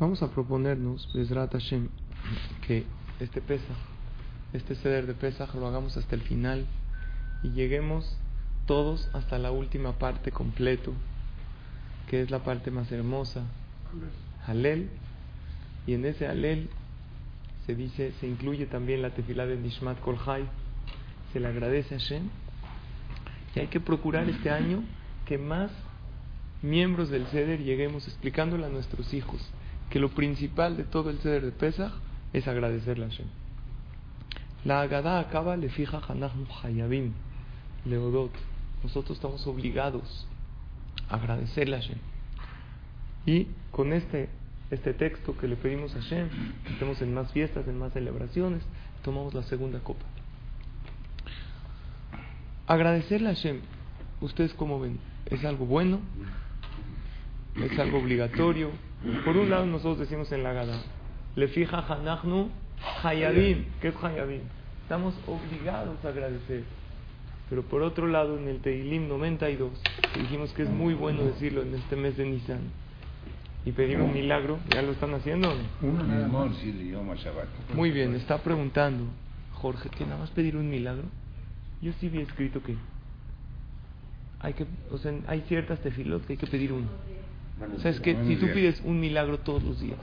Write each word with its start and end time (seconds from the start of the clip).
Vamos 0.00 0.22
a 0.22 0.30
proponernos, 0.30 1.12
Bezrat 1.12 1.50
Hashem, 1.50 1.88
que 2.64 2.84
este 3.18 3.40
Pesach, 3.40 3.76
este 4.52 4.76
ceder 4.76 5.08
de 5.08 5.14
Pesach 5.14 5.52
lo 5.56 5.66
hagamos 5.66 5.96
hasta 5.96 6.14
el 6.14 6.22
final 6.22 6.66
y 7.42 7.48
lleguemos 7.48 8.16
todos 8.66 9.10
hasta 9.12 9.38
la 9.38 9.50
última 9.50 9.98
parte 9.98 10.30
completo, 10.30 10.92
que 12.08 12.22
es 12.22 12.30
la 12.30 12.44
parte 12.44 12.70
más 12.70 12.92
hermosa, 12.92 13.42
Halel, 14.46 14.88
y 15.84 15.94
en 15.94 16.04
ese 16.04 16.28
Halel 16.28 16.70
se 17.66 17.74
dice, 17.74 18.12
se 18.20 18.28
incluye 18.28 18.66
también 18.66 19.02
la 19.02 19.10
tefilá 19.10 19.46
de 19.46 19.56
Nishmat 19.56 19.98
Kolhai, 19.98 20.44
se 21.32 21.40
le 21.40 21.48
agradece 21.48 21.96
a 21.96 21.98
Hashem, 21.98 22.22
y 23.56 23.58
hay 23.58 23.66
que 23.66 23.80
procurar 23.80 24.28
este 24.28 24.50
año 24.50 24.84
que 25.26 25.38
más 25.38 25.72
miembros 26.62 27.10
del 27.10 27.26
Ceder 27.26 27.64
lleguemos 27.64 28.06
explicándole 28.06 28.64
a 28.64 28.68
nuestros 28.68 29.12
hijos 29.12 29.44
que 29.90 29.98
lo 29.98 30.10
principal 30.10 30.76
de 30.76 30.84
todo 30.84 31.10
el 31.10 31.18
Ceder 31.18 31.44
de 31.44 31.52
Pesach 31.52 31.92
es 32.32 32.46
agradecerle 32.46 33.06
a 33.06 33.08
Hashem. 33.08 33.26
La 34.64 34.82
Agadá 34.82 35.20
acaba, 35.20 35.56
le 35.56 35.68
fija 35.70 36.00
Hanachnu 36.06 36.46
Hayabim, 36.62 37.12
Leodot. 37.84 38.32
Nosotros 38.82 39.16
estamos 39.16 39.46
obligados 39.46 40.26
a 41.08 41.16
agradecerle 41.16 41.76
a 41.76 41.80
Hashem. 41.80 41.98
Y 43.24 43.46
con 43.70 43.92
este, 43.92 44.28
este 44.70 44.94
texto 44.94 45.36
que 45.36 45.48
le 45.48 45.56
pedimos 45.56 45.94
a 45.94 46.00
Hashem, 46.00 46.28
estemos 46.70 47.00
en 47.02 47.14
más 47.14 47.32
fiestas, 47.32 47.66
en 47.68 47.78
más 47.78 47.92
celebraciones, 47.92 48.62
tomamos 49.02 49.34
la 49.34 49.42
segunda 49.44 49.80
copa. 49.80 50.04
Agradecerle 52.66 53.30
a 53.30 53.34
Hashem, 53.34 53.60
¿ustedes 54.20 54.52
cómo 54.54 54.80
ven? 54.80 54.98
¿Es 55.26 55.44
algo 55.44 55.66
bueno? 55.66 56.00
¿Es 57.56 57.78
algo 57.78 57.98
obligatorio? 57.98 58.70
Por 59.24 59.36
un 59.36 59.50
lado 59.50 59.66
nosotros 59.66 59.98
decimos 60.00 60.30
en 60.32 60.42
la 60.42 60.52
Gada, 60.52 60.80
le 61.36 61.48
fija 61.48 61.78
Hanachnu 61.78 62.50
Hayabim, 63.02 63.64
¿qué 63.80 63.88
es 63.88 63.94
Hayabim? 64.02 64.42
Estamos 64.82 65.14
obligados 65.26 66.04
a 66.04 66.08
agradecer. 66.08 66.64
Pero 67.50 67.62
por 67.62 67.82
otro 67.82 68.06
lado, 68.06 68.38
en 68.38 68.46
el 68.48 68.60
Teilim 68.60 69.08
92, 69.08 69.70
dijimos 70.20 70.52
que 70.52 70.62
es 70.62 70.70
muy 70.70 70.94
bueno 70.94 71.24
decirlo 71.24 71.62
en 71.62 71.74
este 71.74 71.96
mes 71.96 72.16
de 72.16 72.26
Nisan 72.26 72.60
y 73.64 73.72
pedir 73.72 74.00
un 74.00 74.12
milagro, 74.12 74.58
¿ya 74.70 74.82
lo 74.82 74.92
están 74.92 75.14
haciendo? 75.14 75.54
Muy 77.74 77.90
bien, 77.90 78.14
está 78.14 78.38
preguntando 78.38 79.04
Jorge 79.54 79.88
que 79.90 80.04
nada 80.04 80.18
más 80.18 80.30
pedir 80.30 80.56
un 80.56 80.68
milagro. 80.68 81.04
Yo 81.80 81.92
sí 82.00 82.08
había 82.08 82.22
escrito 82.22 82.62
que 82.62 82.76
hay 84.40 84.52
que, 84.54 84.66
o 84.90 84.98
sea, 84.98 85.12
hay 85.26 85.42
ciertas 85.48 85.80
tefilos 85.80 86.22
que 86.22 86.34
hay 86.34 86.36
que 86.36 86.46
pedir 86.46 86.72
uno. 86.72 86.86
O 87.76 87.80
sea, 87.80 87.90
es 87.90 88.00
que 88.00 88.16
si 88.26 88.36
tú 88.36 88.46
pides 88.52 88.80
un 88.84 89.00
milagro 89.00 89.38
todos 89.38 89.62
los 89.62 89.80
días, 89.80 89.98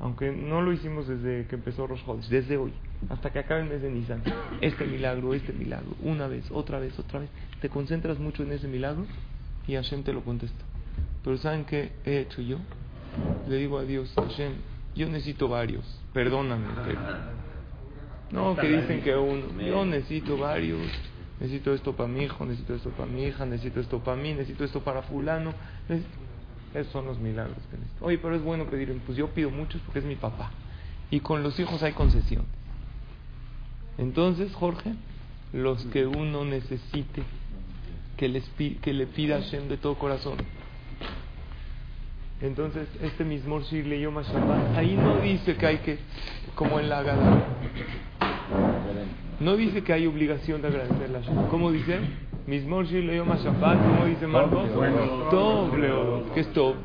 aunque 0.00 0.32
no 0.32 0.62
lo 0.62 0.72
hicimos 0.72 1.06
desde 1.06 1.46
que 1.46 1.56
empezó 1.56 1.86
Rosh 1.86 2.04
Chodesh, 2.04 2.28
desde 2.28 2.56
hoy, 2.56 2.72
hasta 3.08 3.30
que 3.30 3.38
acabe 3.38 3.62
el 3.62 3.68
mes 3.68 3.82
de 3.82 3.90
Nisan, 3.90 4.22
este 4.60 4.86
milagro, 4.86 5.34
este 5.34 5.52
milagro, 5.52 5.94
una 6.02 6.26
vez, 6.26 6.50
otra 6.50 6.78
vez, 6.78 6.98
otra 6.98 7.20
vez, 7.20 7.30
te 7.60 7.68
concentras 7.68 8.18
mucho 8.18 8.42
en 8.42 8.52
ese 8.52 8.68
milagro 8.68 9.06
y 9.66 9.74
Hashem 9.74 10.02
te 10.02 10.12
lo 10.12 10.22
contesta. 10.22 10.64
Pero 11.22 11.36
¿saben 11.38 11.64
qué 11.64 11.92
he 12.04 12.20
hecho 12.20 12.40
yo? 12.40 12.58
Le 13.48 13.56
digo 13.56 13.78
a 13.78 13.84
Dios, 13.84 14.12
Hashem, 14.16 14.52
yo 14.94 15.06
necesito 15.08 15.48
varios, 15.48 15.84
perdóname. 16.12 16.66
No, 18.30 18.56
que 18.56 18.68
dicen 18.68 19.02
que 19.02 19.14
uno, 19.16 19.60
yo 19.60 19.84
necesito 19.84 20.38
varios, 20.38 20.80
necesito 21.40 21.74
esto 21.74 21.94
para 21.94 22.08
mi 22.08 22.22
hijo, 22.22 22.44
necesito 22.44 22.74
esto 22.74 22.90
para 22.90 23.10
mi 23.10 23.24
hija, 23.24 23.44
necesito 23.44 23.80
esto 23.80 23.98
para 23.98 24.16
mí, 24.16 24.32
necesito 24.32 24.64
esto 24.64 24.80
para 24.82 25.02
fulano. 25.02 25.52
Esos 26.74 26.92
son 26.92 27.06
los 27.06 27.18
milagros 27.18 27.58
que 27.70 27.76
necesito. 27.76 28.04
Oye, 28.04 28.18
pero 28.18 28.36
es 28.36 28.42
bueno 28.42 28.66
pedir, 28.66 28.96
pues 29.04 29.18
yo 29.18 29.28
pido 29.28 29.50
muchos 29.50 29.80
porque 29.82 29.98
es 30.00 30.04
mi 30.04 30.16
papá. 30.16 30.50
Y 31.10 31.20
con 31.20 31.42
los 31.42 31.58
hijos 31.58 31.82
hay 31.82 31.92
concesión. 31.92 32.44
Entonces, 33.98 34.54
Jorge, 34.54 34.94
los 35.52 35.84
que 35.86 36.06
uno 36.06 36.44
necesite, 36.44 37.22
que, 38.16 38.28
les 38.28 38.48
que 38.80 38.92
le 38.92 39.06
pida 39.06 39.36
a 39.36 39.40
Hashem 39.40 39.68
de 39.68 39.76
todo 39.76 39.96
corazón. 39.96 40.38
Entonces, 42.40 42.88
este 43.02 43.24
mismo 43.24 43.60
Shirle 43.60 44.00
Yom 44.00 44.18
Shabbat, 44.22 44.76
ahí 44.76 44.96
no 44.96 45.20
dice 45.20 45.56
que 45.56 45.66
hay 45.66 45.78
que, 45.78 45.98
como 46.54 46.80
en 46.80 46.88
la 46.88 47.02
Gada, 47.02 47.44
no 49.40 49.56
dice 49.56 49.82
que 49.82 49.92
hay 49.92 50.06
obligación 50.06 50.62
de 50.62 50.68
agradecerle 50.68 51.18
a 51.18 51.20
Hashem. 51.20 51.48
¿Cómo 51.48 51.72
dice? 51.72 51.98
Mismor 52.46 52.86
Shirle 52.86 53.16
Yom 53.16 53.28
Shabbat, 53.28 53.78
¿cómo 53.78 54.06
dice 54.06 54.26
Marcos? 54.26 54.68
Doble 55.30 55.88
¿Qué 56.34 56.40
es 56.40 56.52
top? 56.52 56.76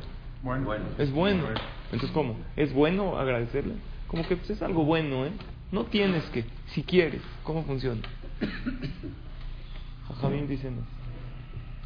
Bueno. 0.43 0.73
Es 0.97 1.11
bueno. 1.11 1.43
Entonces, 1.85 2.11
¿cómo? 2.11 2.35
¿Es 2.55 2.73
bueno 2.73 3.17
agradecerle? 3.17 3.75
Como 4.07 4.27
que 4.27 4.37
pues, 4.37 4.49
es 4.51 4.61
algo 4.61 4.85
bueno, 4.85 5.25
¿eh? 5.25 5.31
No 5.71 5.85
tienes 5.85 6.23
que, 6.25 6.45
si 6.67 6.83
quieres. 6.83 7.21
¿Cómo 7.43 7.63
funciona? 7.63 8.01
Jajamín 10.07 10.47
dice 10.47 10.69
no. 10.69 10.83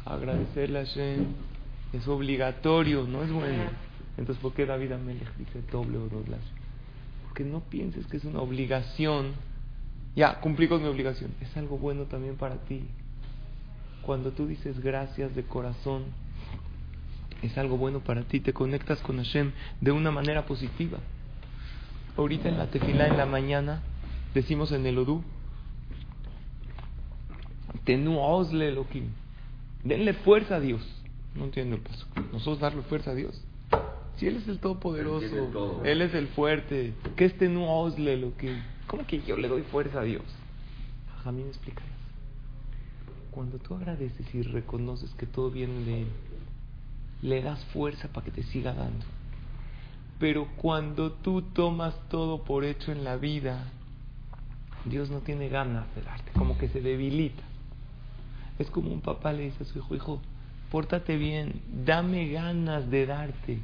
Agradecerle 0.04 0.80
a 0.80 0.84
Hashem 0.84 1.26
es 1.92 2.06
obligatorio, 2.06 3.06
no 3.06 3.22
es 3.22 3.32
bueno. 3.32 3.64
Entonces, 4.16 4.40
¿por 4.42 4.52
qué 4.52 4.66
David 4.66 4.92
Amelech 4.92 5.34
dice 5.36 5.62
doble 5.72 5.98
o 5.98 6.08
doble? 6.08 6.36
Porque 7.24 7.44
no 7.44 7.60
pienses 7.60 8.06
que 8.06 8.18
es 8.18 8.24
una 8.24 8.40
obligación. 8.40 9.32
Ya, 10.14 10.40
cumplí 10.40 10.68
con 10.68 10.82
mi 10.82 10.88
obligación. 10.88 11.32
Es 11.40 11.56
algo 11.56 11.78
bueno 11.78 12.04
también 12.04 12.36
para 12.36 12.56
ti. 12.56 12.84
Cuando 14.02 14.32
tú 14.32 14.46
dices 14.46 14.80
gracias 14.80 15.34
de 15.34 15.44
corazón, 15.44 16.04
es 17.42 17.56
algo 17.58 17.76
bueno 17.76 18.00
para 18.00 18.22
ti. 18.22 18.40
Te 18.40 18.52
conectas 18.52 19.00
con 19.00 19.16
Hashem 19.16 19.52
de 19.80 19.92
una 19.92 20.10
manera 20.10 20.46
positiva. 20.46 20.98
Ahorita 22.16 22.48
en 22.48 22.58
la 22.58 22.66
tefila 22.66 23.06
en 23.06 23.16
la 23.16 23.26
mañana 23.26 23.82
decimos 24.34 24.72
en 24.72 24.86
el 24.86 24.98
Odú, 24.98 25.22
Tenu 27.84 28.18
osle. 28.18 28.76
Denle 29.84 30.12
fuerza 30.14 30.56
a 30.56 30.60
Dios. 30.60 30.82
No 31.34 31.44
entiendo 31.44 31.76
el 31.76 31.82
paso. 31.82 32.06
Nosotros 32.32 32.60
darle 32.60 32.82
fuerza 32.82 33.12
a 33.12 33.14
Dios. 33.14 33.40
Si 34.16 34.26
Él 34.26 34.36
es 34.36 34.48
el 34.48 34.58
Todopoderoso, 34.58 35.82
Él 35.84 36.02
es 36.02 36.14
el 36.14 36.28
fuerte. 36.28 36.92
¿Qué 37.16 37.24
es 37.24 37.38
Tenu 37.38 37.64
osle? 37.64 38.32
¿Cómo 38.86 39.06
que 39.06 39.22
yo 39.22 39.36
le 39.36 39.48
doy 39.48 39.62
fuerza 39.62 40.00
a 40.00 40.04
Dios? 40.04 40.24
A 41.24 41.32
mí 41.32 41.42
me 41.42 41.48
explica 41.48 41.82
Cuando 43.30 43.58
tú 43.58 43.74
agradeces 43.74 44.34
y 44.34 44.42
reconoces 44.42 45.10
que 45.14 45.26
todo 45.26 45.50
viene 45.50 45.84
de 45.84 46.02
Él, 46.02 46.08
le 47.22 47.42
das 47.42 47.64
fuerza 47.66 48.08
para 48.08 48.24
que 48.24 48.32
te 48.32 48.42
siga 48.42 48.72
dando. 48.72 49.04
Pero 50.18 50.48
cuando 50.56 51.12
tú 51.12 51.42
tomas 51.42 51.94
todo 52.08 52.44
por 52.44 52.64
hecho 52.64 52.92
en 52.92 53.04
la 53.04 53.16
vida, 53.16 53.64
Dios 54.84 55.10
no 55.10 55.20
tiene 55.20 55.48
ganas 55.48 55.86
de 55.94 56.02
darte, 56.02 56.32
como 56.32 56.58
que 56.58 56.68
se 56.68 56.80
debilita. 56.80 57.42
Es 58.58 58.70
como 58.70 58.92
un 58.92 59.00
papá 59.00 59.32
le 59.32 59.44
dice 59.44 59.64
a 59.64 59.66
su 59.66 59.78
hijo, 59.78 59.94
hijo, 59.94 60.20
pórtate 60.70 61.16
bien, 61.16 61.62
dame 61.84 62.28
ganas 62.28 62.90
de 62.90 63.06
darte 63.06 63.58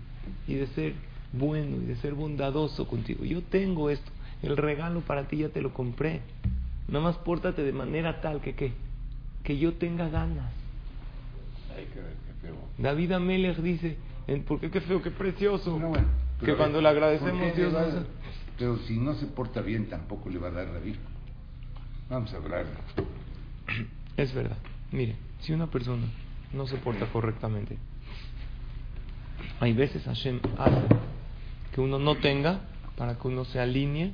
y 0.46 0.54
de 0.54 0.66
ser 0.68 0.94
bueno 1.32 1.76
y 1.76 1.86
de 1.86 1.96
ser 1.96 2.14
bondadoso 2.14 2.86
contigo. 2.86 3.24
Yo 3.24 3.42
tengo 3.42 3.90
esto, 3.90 4.10
el 4.42 4.56
regalo 4.56 5.00
para 5.00 5.28
ti 5.28 5.38
ya 5.38 5.48
te 5.48 5.60
lo 5.60 5.74
compré. 5.74 6.22
Nada 6.88 7.04
más 7.04 7.16
pórtate 7.16 7.62
de 7.62 7.72
manera 7.72 8.20
tal 8.20 8.40
que 8.40 8.54
¿qué? 8.54 8.72
Que 9.46 9.56
yo 9.56 9.74
tenga 9.74 10.08
ganas. 10.08 10.52
Hay 11.76 11.84
que 11.84 12.00
ver, 12.00 12.14
qué 12.26 12.32
feo. 12.42 12.56
David 12.78 13.12
Amelech 13.12 13.58
dice, 13.58 13.96
¿por 14.44 14.58
qué 14.58 14.72
qué 14.72 14.80
feo, 14.80 15.00
qué 15.00 15.12
precioso? 15.12 15.78
No, 15.78 15.90
bueno, 15.90 16.08
que 16.44 16.56
cuando 16.56 16.80
le 16.80 16.88
agradecemos 16.88 17.40
¿por 17.40 17.52
qué 17.52 17.60
Dios 17.60 17.72
le 17.72 17.78
a? 17.78 18.04
Pero 18.58 18.76
si 18.78 18.98
no 18.98 19.14
se 19.14 19.26
porta 19.26 19.60
bien, 19.60 19.88
tampoco 19.88 20.30
le 20.30 20.38
va 20.38 20.48
a 20.48 20.50
dar 20.50 20.66
la 20.66 20.80
vida. 20.80 20.98
Vamos 22.10 22.34
a 22.34 22.36
hablar. 22.38 22.66
Es 24.16 24.34
verdad. 24.34 24.56
Mire, 24.90 25.14
si 25.40 25.52
una 25.52 25.68
persona 25.68 26.06
no 26.52 26.66
se 26.66 26.76
porta 26.78 27.06
correctamente, 27.06 27.76
hay 29.60 29.74
veces 29.74 30.04
Hashem 30.04 30.40
hace 30.58 30.86
que 31.72 31.80
uno 31.80 32.00
no 32.00 32.16
tenga 32.16 32.62
para 32.96 33.16
que 33.16 33.28
uno 33.28 33.44
se 33.44 33.60
alinee 33.60 34.12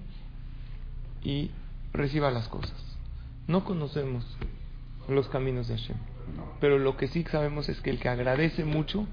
y 1.24 1.50
reciba 1.92 2.30
las 2.30 2.48
cosas. 2.48 2.74
No 3.46 3.64
conocemos 3.64 4.26
los 5.08 5.28
caminos 5.28 5.68
de 5.68 5.76
Hashem, 5.76 5.96
pero 6.60 6.78
lo 6.78 6.96
que 6.96 7.08
sí 7.08 7.24
sabemos 7.24 7.68
es 7.68 7.80
que 7.80 7.90
el 7.90 7.98
que 7.98 8.08
agradece 8.08 8.64
mucho, 8.64 9.06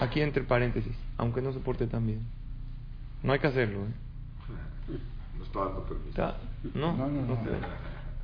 aquí 0.00 0.20
entre 0.20 0.44
paréntesis, 0.44 0.96
aunque 1.18 1.42
no 1.42 1.52
se 1.52 1.60
porte 1.60 1.86
tan 1.86 2.06
bien, 2.06 2.20
no 3.22 3.32
hay 3.32 3.38
que 3.38 3.48
hacerlo. 3.48 3.80
¿eh? 3.80 4.98
No 5.38 5.44
está 5.44 5.60
dando 5.60 5.84
permiso. 5.84 6.34
No, 6.74 6.96
No, 6.96 7.08
no, 7.08 7.38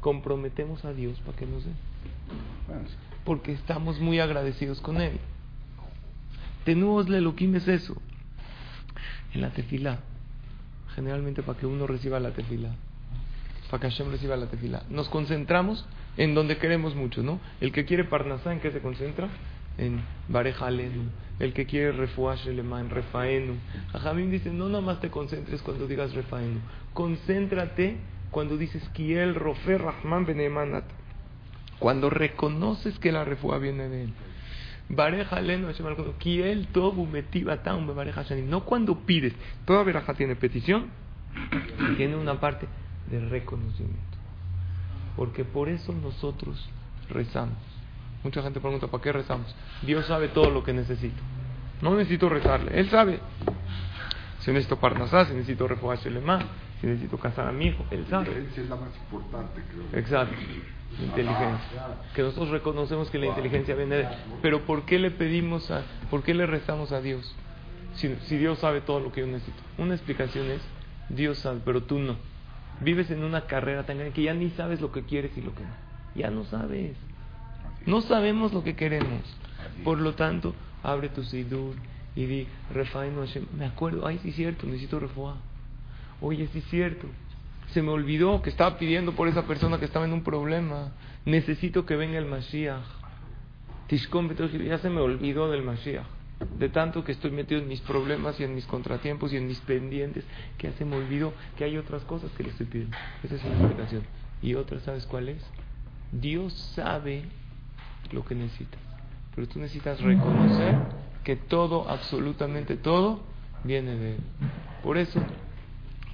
comprometemos 0.00 0.84
a 0.84 0.92
Dios 0.92 1.18
para 1.20 1.36
que 1.36 1.46
nos 1.46 1.64
dé. 1.64 1.72
Porque 3.24 3.52
estamos 3.52 3.98
muy 4.00 4.20
agradecidos 4.20 4.80
con 4.80 5.00
Él. 5.00 5.18
Tenúos 6.64 7.08
Elohim 7.08 7.56
es 7.56 7.66
eso. 7.68 7.96
En 9.34 9.40
la 9.40 9.50
tefila, 9.50 9.98
generalmente 10.94 11.42
para 11.42 11.58
que 11.58 11.66
uno 11.66 11.86
reciba 11.86 12.20
la 12.20 12.30
tefila, 12.30 12.74
para 13.70 13.80
que 13.80 13.90
Hashem 13.90 14.10
reciba 14.10 14.36
la 14.36 14.46
tefila, 14.46 14.82
nos 14.90 15.08
concentramos 15.08 15.86
en 16.16 16.34
donde 16.34 16.58
queremos 16.58 16.94
mucho, 16.94 17.22
¿no? 17.22 17.40
El 17.60 17.72
que 17.72 17.84
quiere 17.84 18.04
Parnasá, 18.04 18.52
¿en 18.52 18.60
qué 18.60 18.70
se 18.70 18.80
concentra? 18.80 19.28
en 19.78 20.02
Barejalenu, 20.28 21.10
el 21.38 21.52
que 21.52 21.66
quiere 21.66 21.92
refuash 21.92 22.48
en 22.48 22.90
Refaenu. 22.90 23.54
Jajamim 23.92 24.30
dice, 24.30 24.50
no 24.50 24.68
nomás 24.68 25.00
te 25.00 25.10
concentres 25.10 25.62
cuando 25.62 25.86
digas 25.86 26.14
Refaenu, 26.14 26.60
concéntrate 26.92 27.96
cuando 28.30 28.56
dices 28.56 28.88
Kiel 28.90 29.34
Rofe 29.34 29.78
Rahman 29.78 30.26
Benemanat, 30.26 30.84
cuando 31.78 32.10
reconoces 32.10 32.98
que 32.98 33.12
la 33.12 33.24
refuá 33.24 33.58
viene 33.58 33.88
de 33.88 34.04
él. 34.04 34.12
Kiel 36.18 36.68
Tobu 36.68 37.08
No 38.46 38.64
cuando 38.64 39.00
pides, 39.00 39.34
toda 39.64 39.82
veraja 39.82 40.14
tiene 40.14 40.36
petición, 40.36 40.90
tiene 41.96 42.16
una 42.16 42.40
parte 42.40 42.66
de 43.10 43.20
reconocimiento. 43.20 44.16
Porque 45.16 45.44
por 45.44 45.68
eso 45.68 45.92
nosotros 45.92 46.68
rezamos. 47.08 47.56
Mucha 48.22 48.42
gente 48.42 48.60
pregunta, 48.60 48.88
¿para 48.88 49.02
qué 49.02 49.12
rezamos? 49.12 49.54
Dios 49.82 50.06
sabe 50.06 50.28
todo 50.28 50.50
lo 50.50 50.64
que 50.64 50.72
necesito. 50.72 51.22
No 51.80 51.94
necesito 51.94 52.28
rezarle, 52.28 52.78
Él 52.78 52.90
sabe. 52.90 53.20
Si 54.40 54.50
necesito 54.50 54.78
parnasá, 54.78 55.26
si 55.26 55.32
necesito 55.34 55.66
refugiarse 55.66 56.10
si 56.80 56.86
necesito 56.86 57.18
casar 57.18 57.48
a 57.48 57.52
mi 57.52 57.66
hijo, 57.66 57.84
Él 57.90 58.06
sabe. 58.08 58.32
La 58.32 58.62
es 58.62 58.68
la 58.68 58.76
más 58.76 58.96
importante, 58.96 59.62
creo. 59.70 60.00
Exacto. 60.00 60.36
Inteligencia. 61.02 61.98
Que 62.14 62.22
nosotros 62.22 62.50
reconocemos 62.50 63.10
que 63.10 63.18
la 63.18 63.26
inteligencia 63.26 63.74
viene 63.74 63.96
de 63.96 64.02
Él. 64.02 64.08
Pero 64.42 64.62
¿por 64.62 64.84
qué 64.84 64.98
le 64.98 65.10
pedimos 65.10 65.70
a, 65.70 65.82
por 66.10 66.22
qué 66.22 66.34
le 66.34 66.46
rezamos 66.46 66.92
a 66.92 67.00
Dios? 67.00 67.34
Si, 67.94 68.14
si 68.26 68.36
Dios 68.36 68.58
sabe 68.58 68.82
todo 68.82 69.00
lo 69.00 69.10
que 69.10 69.20
yo 69.22 69.26
necesito. 69.26 69.58
Una 69.78 69.94
explicación 69.94 70.50
es, 70.50 70.60
Dios 71.08 71.38
sabe, 71.38 71.60
pero 71.64 71.82
tú 71.82 71.98
no. 71.98 72.16
Vives 72.80 73.10
en 73.10 73.24
una 73.24 73.42
carrera 73.42 73.84
tan 73.84 73.96
grande 73.98 74.14
que 74.14 74.22
ya 74.22 74.34
ni 74.34 74.50
sabes 74.50 74.80
lo 74.80 74.92
que 74.92 75.02
quieres 75.02 75.36
y 75.36 75.40
lo 75.40 75.54
que 75.54 75.62
no. 75.62 75.70
Ya 76.14 76.30
no 76.30 76.44
sabes. 76.44 76.96
No 77.86 78.00
sabemos 78.02 78.52
lo 78.52 78.62
que 78.62 78.76
queremos. 78.76 79.22
Por 79.84 79.98
lo 79.98 80.14
tanto, 80.14 80.54
abre 80.82 81.08
tu 81.08 81.22
sidur 81.22 81.74
y 82.14 82.26
di, 82.26 82.46
Refaino 82.72 83.20
Hashem. 83.20 83.46
Me 83.56 83.66
acuerdo, 83.66 84.06
ay, 84.06 84.18
sí 84.22 84.30
es 84.30 84.36
cierto, 84.36 84.66
necesito 84.66 84.98
refuá. 84.98 85.36
Oye, 86.20 86.48
sí 86.52 86.58
es 86.58 86.64
cierto. 86.66 87.06
Se 87.72 87.82
me 87.82 87.90
olvidó 87.90 88.42
que 88.42 88.50
estaba 88.50 88.78
pidiendo 88.78 89.12
por 89.12 89.28
esa 89.28 89.46
persona 89.46 89.78
que 89.78 89.84
estaba 89.84 90.04
en 90.04 90.12
un 90.12 90.22
problema. 90.22 90.92
Necesito 91.24 91.84
que 91.84 91.96
venga 91.96 92.18
el 92.18 92.26
Mashiach. 92.26 92.84
Tishkon 93.88 94.34
ya 94.64 94.78
se 94.78 94.90
me 94.90 95.00
olvidó 95.00 95.50
del 95.50 95.62
Mashiach. 95.62 96.15
De 96.58 96.68
tanto 96.68 97.02
que 97.02 97.12
estoy 97.12 97.30
metido 97.30 97.60
en 97.60 97.68
mis 97.68 97.80
problemas 97.80 98.38
y 98.40 98.44
en 98.44 98.54
mis 98.54 98.66
contratiempos 98.66 99.32
y 99.32 99.36
en 99.38 99.46
mis 99.46 99.60
pendientes, 99.60 100.24
que 100.58 100.70
ya 100.70 100.76
se 100.76 100.84
me 100.84 100.96
olvidó 100.96 101.32
que 101.56 101.64
hay 101.64 101.78
otras 101.78 102.02
cosas 102.04 102.30
que 102.32 102.42
le 102.42 102.50
estoy 102.50 102.66
pidiendo. 102.66 102.96
Esa 103.22 103.36
es 103.36 103.44
una 103.44 103.54
explicación. 103.54 104.02
Y 104.42 104.54
otra, 104.54 104.78
¿sabes 104.80 105.06
cuál 105.06 105.30
es? 105.30 105.42
Dios 106.12 106.52
sabe 106.74 107.24
lo 108.12 108.24
que 108.24 108.34
necesitas. 108.34 108.80
Pero 109.34 109.48
tú 109.48 109.58
necesitas 109.58 110.00
reconocer 110.00 110.76
que 111.24 111.36
todo, 111.36 111.88
absolutamente 111.88 112.76
todo, 112.76 113.20
viene 113.64 113.96
de 113.96 114.14
Él. 114.16 114.20
Por 114.82 114.98
eso, 114.98 115.20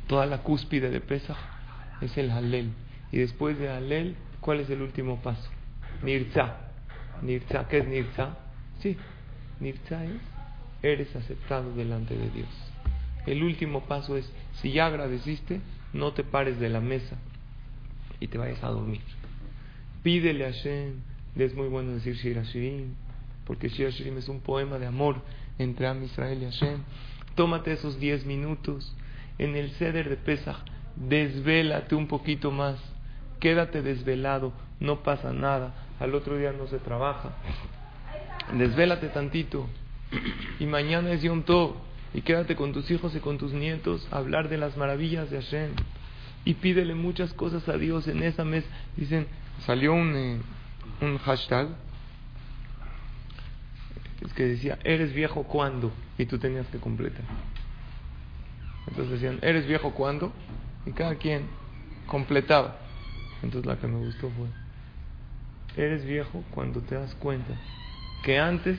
toda 0.06 0.26
la 0.26 0.38
cúspide 0.38 0.90
de 0.90 1.00
Pesach 1.00 1.36
es 2.00 2.16
el 2.16 2.30
Halel. 2.30 2.72
Y 3.10 3.18
después 3.18 3.58
de 3.58 3.68
Halel, 3.68 4.16
¿cuál 4.40 4.60
es 4.60 4.70
el 4.70 4.82
último 4.82 5.20
paso? 5.20 5.50
Nirza. 6.02 6.56
Nirza, 7.22 7.68
¿qué 7.68 7.78
es 7.78 7.86
Nirza? 7.86 8.38
Sí, 8.80 8.96
Es, 9.64 9.80
eres 10.82 11.14
aceptado 11.14 11.74
delante 11.74 12.16
de 12.16 12.30
Dios. 12.30 12.48
El 13.26 13.42
último 13.42 13.84
paso 13.84 14.16
es, 14.16 14.30
si 14.60 14.72
ya 14.72 14.86
agradeciste, 14.86 15.60
no 15.92 16.12
te 16.12 16.24
pares 16.24 16.58
de 16.58 16.68
la 16.68 16.80
mesa 16.80 17.16
y 18.18 18.28
te 18.28 18.38
vayas 18.38 18.62
a 18.64 18.68
dormir. 18.68 19.00
Pídele 20.02 20.44
a 20.44 20.52
Hashem 20.52 21.00
es 21.36 21.54
muy 21.54 21.68
bueno 21.68 21.92
decir 21.92 22.14
Shir 22.14 22.42
Shirim, 22.42 22.94
porque 23.46 23.68
Shir 23.68 23.90
Shirim 23.90 24.18
es 24.18 24.28
un 24.28 24.40
poema 24.40 24.78
de 24.78 24.86
amor 24.86 25.16
entre 25.58 25.86
Am 25.86 26.02
Israel 26.02 26.42
y 26.42 26.44
Hashem. 26.44 26.82
Tómate 27.34 27.72
esos 27.72 27.98
10 27.98 28.26
minutos 28.26 28.94
en 29.38 29.56
el 29.56 29.70
ceder 29.72 30.10
de 30.10 30.16
Pesach, 30.16 30.58
desvélate 30.96 31.94
un 31.94 32.06
poquito 32.06 32.50
más, 32.50 32.76
quédate 33.40 33.80
desvelado, 33.80 34.52
no 34.78 35.02
pasa 35.02 35.32
nada, 35.32 35.72
al 35.98 36.14
otro 36.14 36.36
día 36.36 36.52
no 36.52 36.66
se 36.66 36.78
trabaja. 36.78 37.32
Desvélate 38.52 39.08
tantito 39.08 39.68
y 40.58 40.66
mañana 40.66 41.10
es 41.12 41.22
Yom 41.22 41.42
Tov 41.42 41.76
y 42.12 42.20
quédate 42.20 42.56
con 42.56 42.72
tus 42.72 42.90
hijos 42.90 43.14
y 43.14 43.20
con 43.20 43.38
tus 43.38 43.52
nietos 43.52 44.06
a 44.10 44.18
hablar 44.18 44.48
de 44.48 44.58
las 44.58 44.76
maravillas 44.76 45.30
de 45.30 45.40
Hashem 45.40 45.70
y 46.44 46.54
pídele 46.54 46.94
muchas 46.94 47.32
cosas 47.32 47.68
a 47.68 47.78
Dios 47.78 48.08
en 48.08 48.22
esa 48.22 48.44
mesa. 48.44 48.66
Dicen, 48.96 49.26
salió 49.64 49.94
un... 49.94 50.16
Eh, 50.16 50.40
un 51.02 51.18
hashtag 51.18 51.68
que 54.36 54.44
decía, 54.44 54.78
¿eres 54.84 55.12
viejo 55.12 55.42
cuándo? 55.42 55.92
Y 56.16 56.26
tú 56.26 56.38
tenías 56.38 56.66
que 56.68 56.78
completar. 56.78 57.24
Entonces 58.86 59.20
decían, 59.20 59.38
¿eres 59.42 59.66
viejo 59.66 59.92
cuándo? 59.92 60.32
Y 60.86 60.92
cada 60.92 61.16
quien 61.16 61.48
completaba. 62.06 62.76
Entonces 63.42 63.66
la 63.66 63.76
que 63.76 63.88
me 63.88 63.98
gustó 63.98 64.30
fue, 64.30 65.84
¿eres 65.84 66.04
viejo 66.04 66.44
cuando 66.52 66.80
te 66.80 66.94
das 66.94 67.14
cuenta 67.16 67.52
que 68.22 68.38
antes 68.38 68.78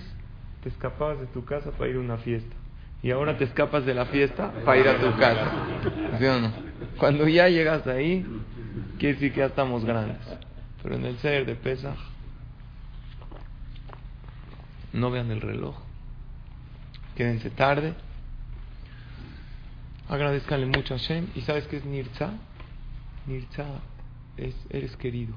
te 0.61 0.69
escapabas 0.69 1.19
de 1.19 1.27
tu 1.27 1.45
casa 1.45 1.71
para 1.71 1.89
ir 1.89 1.97
a 1.97 1.99
una 1.99 2.17
fiesta? 2.17 2.55
Y 3.01 3.11
ahora 3.11 3.37
te 3.37 3.43
escapas 3.43 3.85
de 3.85 3.93
la 3.93 4.05
fiesta 4.05 4.51
para 4.63 4.79
ir 4.79 4.87
a 4.87 4.97
tu 4.97 5.17
casa. 5.17 5.51
Cuando 6.97 7.27
ya 7.27 7.49
llegas 7.49 7.85
ahí, 7.85 8.25
quiere 8.97 9.15
decir 9.15 9.33
que 9.33 9.39
ya 9.39 9.47
estamos 9.47 9.83
grandes. 9.83 10.25
Pero 10.81 10.95
en 10.95 11.05
el 11.05 11.17
ser 11.17 11.45
de 11.45 11.55
Pesach, 11.55 11.97
no 14.93 15.11
vean 15.11 15.31
el 15.31 15.41
reloj. 15.41 15.75
Quédense 17.15 17.49
tarde. 17.49 17.93
Agradezcanle 20.07 20.67
mucho 20.67 20.93
a 20.93 20.97
Hashem. 20.97 21.27
¿Y 21.35 21.41
sabes 21.41 21.67
qué 21.67 21.77
es 21.77 21.85
Nirza? 21.85 22.31
Nirza 23.25 23.65
es 24.37 24.55
eres 24.69 24.95
querido. 24.95 25.33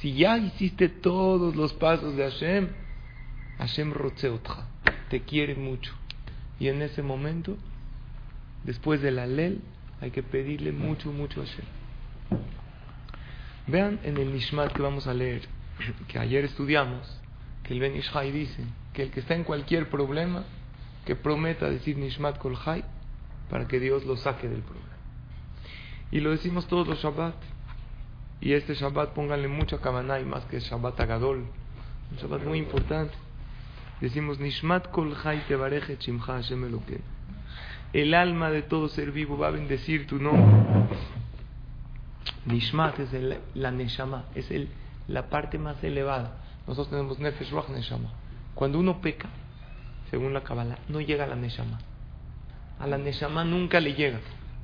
Si 0.00 0.14
ya 0.14 0.38
hiciste 0.38 0.88
todos 0.88 1.56
los 1.56 1.72
pasos 1.74 2.16
de 2.16 2.24
Hashem, 2.24 2.68
Hashem 3.60 3.92
Rotzeotcha, 3.92 4.66
te 5.10 5.22
quiere 5.22 5.54
mucho. 5.54 5.92
Y 6.58 6.68
en 6.68 6.82
ese 6.82 7.02
momento, 7.02 7.56
después 8.64 9.00
de 9.02 9.10
la 9.10 9.26
ley, 9.26 9.60
hay 10.00 10.10
que 10.10 10.22
pedirle 10.22 10.72
mucho, 10.72 11.12
mucho 11.12 11.42
a 11.42 11.46
Hashem. 11.46 11.66
Vean 13.66 14.00
en 14.02 14.16
el 14.16 14.32
Nishmat 14.32 14.72
que 14.72 14.82
vamos 14.82 15.06
a 15.06 15.14
leer, 15.14 15.42
que 16.08 16.18
ayer 16.18 16.44
estudiamos, 16.44 17.20
que 17.62 17.74
el 17.74 17.80
Ben 17.80 17.96
Ishai 17.96 18.32
dice 18.32 18.64
que 18.92 19.02
el 19.02 19.10
que 19.10 19.20
está 19.20 19.34
en 19.34 19.44
cualquier 19.44 19.88
problema, 19.88 20.44
que 21.04 21.14
prometa 21.14 21.70
decir 21.70 21.96
Nishmat 21.96 22.38
Kol 22.38 22.56
para 23.48 23.68
que 23.68 23.78
Dios 23.78 24.04
lo 24.04 24.16
saque 24.16 24.48
del 24.48 24.62
problema. 24.62 24.88
Y 26.10 26.20
lo 26.20 26.30
decimos 26.30 26.66
todos 26.66 26.88
los 26.88 26.98
Shabbat. 27.02 27.34
Y 28.40 28.54
este 28.54 28.74
Shabbat 28.74 29.10
pónganle 29.10 29.48
mucha 29.48 29.76
y 29.76 30.24
más 30.24 30.44
que 30.46 30.60
Shabbat 30.60 30.98
Agadol. 31.00 31.44
Un 32.10 32.16
Shabbat 32.16 32.44
muy 32.44 32.58
importante. 32.58 33.14
Decimos 34.00 34.38
Nishmat 34.38 34.90
Kol 34.90 35.14
El 37.92 38.14
alma 38.14 38.50
de 38.50 38.62
todo 38.62 38.88
ser 38.88 39.12
vivo 39.12 39.36
va 39.36 39.48
a 39.48 39.50
bendecir 39.50 40.06
tu 40.06 40.18
nombre. 40.18 40.88
Nishmat 42.46 42.98
es 42.98 43.10
la 43.54 43.70
Neshama, 43.70 44.24
es 44.34 44.50
el, 44.50 44.70
la 45.06 45.28
parte 45.28 45.58
más 45.58 45.84
elevada. 45.84 46.38
Nosotros 46.66 46.88
tenemos 46.90 47.18
Nefesh 47.18 47.50
Ruach 47.50 47.68
Neshama. 47.68 48.10
Cuando 48.54 48.78
uno 48.78 49.02
peca, 49.02 49.28
según 50.10 50.32
la 50.32 50.42
Kabbalah, 50.42 50.78
no 50.88 51.02
llega 51.02 51.24
a 51.24 51.26
la 51.26 51.36
Neshama. 51.36 51.78
A 52.78 52.86
la 52.86 52.96
Neshama 52.96 53.44
nunca 53.44 53.80
le 53.80 53.92
llega. 53.92 54.20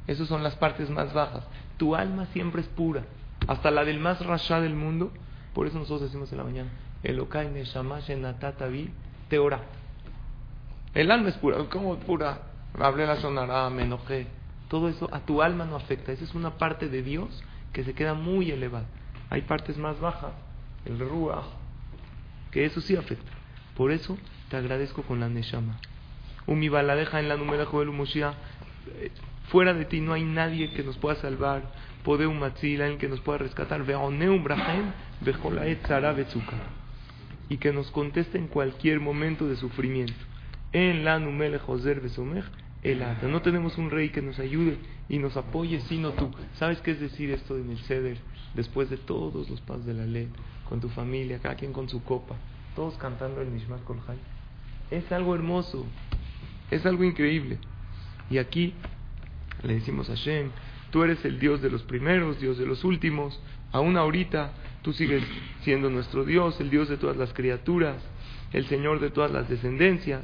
Esas 0.06 0.28
son 0.28 0.42
las 0.42 0.56
partes 0.56 0.88
más 0.88 1.12
bajas. 1.12 1.44
Tu 1.76 1.94
alma 1.94 2.24
siempre 2.32 2.62
es 2.62 2.68
pura. 2.68 3.04
Hasta 3.46 3.70
la 3.70 3.84
del 3.84 4.00
más 4.00 4.24
rasha 4.24 4.60
del 4.60 4.74
mundo. 4.74 5.12
Por 5.52 5.66
eso 5.66 5.78
nosotros 5.78 6.02
decimos 6.02 6.32
en 6.32 6.38
la 6.38 6.44
mañana, 6.44 6.70
Elokai 7.02 7.50
Neshama 7.50 8.00
Shenatatavi 8.00 8.90
Teora. 9.28 9.60
El 10.94 11.10
alma 11.10 11.28
es 11.28 11.36
pura. 11.36 11.58
¿Cómo 11.70 11.96
pura? 11.98 12.40
Hablé 12.78 13.06
la 13.06 13.16
sonará, 13.16 13.68
me 13.70 13.82
enojé. 13.82 14.26
Todo 14.68 14.88
eso 14.88 15.08
a 15.12 15.20
tu 15.20 15.42
alma 15.42 15.64
no 15.64 15.76
afecta. 15.76 16.12
Esa 16.12 16.24
es 16.24 16.34
una 16.34 16.58
parte 16.58 16.88
de 16.88 17.02
Dios 17.02 17.42
que 17.72 17.84
se 17.84 17.94
queda 17.94 18.14
muy 18.14 18.50
elevada. 18.50 18.86
Hay 19.30 19.42
partes 19.42 19.76
más 19.76 20.00
bajas, 20.00 20.32
el 20.84 20.98
Ruach, 20.98 21.44
que 22.50 22.64
eso 22.64 22.80
sí 22.80 22.96
afecta. 22.96 23.30
Por 23.76 23.90
eso 23.90 24.16
te 24.48 24.56
agradezco 24.56 25.02
con 25.02 25.20
la 25.20 25.28
Neshama. 25.28 25.78
Umi 26.46 26.68
deja 26.68 27.20
en 27.20 27.28
la 27.28 27.36
número 27.36 27.66
Joel 27.66 27.90
eh, 27.90 29.10
Fuera 29.48 29.74
de 29.74 29.84
ti 29.84 30.00
no 30.00 30.12
hay 30.12 30.24
nadie 30.24 30.72
que 30.72 30.82
nos 30.82 30.96
pueda 30.96 31.16
salvar. 31.16 31.62
Podeum 32.04 32.38
Matzil, 32.38 32.80
en 32.80 32.98
que 32.98 33.08
nos 33.08 33.20
pueda 33.20 33.38
rescatar. 33.38 33.84
Y 37.48 37.58
que 37.58 37.72
nos 37.72 37.90
conteste 37.90 38.38
en 38.38 38.48
cualquier 38.48 39.00
momento 39.00 39.46
de 39.46 39.56
sufrimiento. 39.56 40.14
En 40.72 41.04
la 41.04 41.18
Numele 41.18 41.58
Joser 41.58 42.00
Besomech 42.00 42.44
no 42.94 43.42
tenemos 43.42 43.78
un 43.78 43.90
rey 43.90 44.10
que 44.10 44.22
nos 44.22 44.38
ayude 44.38 44.78
y 45.08 45.18
nos 45.18 45.36
apoye, 45.36 45.80
sino 45.82 46.12
tú. 46.12 46.30
¿Sabes 46.54 46.80
qué 46.80 46.92
es 46.92 47.00
decir 47.00 47.30
esto 47.30 47.56
en 47.56 47.70
el 47.70 47.78
ceder? 47.78 48.18
Después 48.54 48.88
de 48.90 48.96
todos 48.96 49.50
los 49.50 49.60
pasos 49.60 49.86
de 49.86 49.94
la 49.94 50.06
ley, 50.06 50.28
con 50.68 50.80
tu 50.80 50.88
familia, 50.88 51.40
cada 51.40 51.56
quien 51.56 51.72
con 51.72 51.88
su 51.88 52.02
copa, 52.04 52.36
todos 52.76 52.94
cantando 52.94 53.40
el 53.40 53.52
Nishmat 53.52 53.82
Kol 53.84 53.98
Es 54.90 55.10
algo 55.10 55.34
hermoso, 55.34 55.84
es 56.70 56.86
algo 56.86 57.02
increíble. 57.02 57.58
Y 58.30 58.38
aquí 58.38 58.74
le 59.62 59.74
decimos 59.74 60.08
a 60.08 60.12
Hashem, 60.12 60.50
tú 60.90 61.02
eres 61.02 61.24
el 61.24 61.38
Dios 61.40 61.60
de 61.62 61.70
los 61.70 61.82
primeros, 61.82 62.40
Dios 62.40 62.56
de 62.56 62.66
los 62.66 62.84
últimos, 62.84 63.40
aún 63.72 63.96
ahorita 63.96 64.52
tú 64.86 64.92
sigues 64.92 65.24
siendo 65.62 65.90
nuestro 65.90 66.24
Dios, 66.24 66.60
el 66.60 66.70
Dios 66.70 66.88
de 66.88 66.96
todas 66.96 67.16
las 67.16 67.32
criaturas, 67.32 67.96
el 68.52 68.66
Señor 68.66 69.00
de 69.00 69.10
todas 69.10 69.32
las 69.32 69.48
descendencias. 69.48 70.22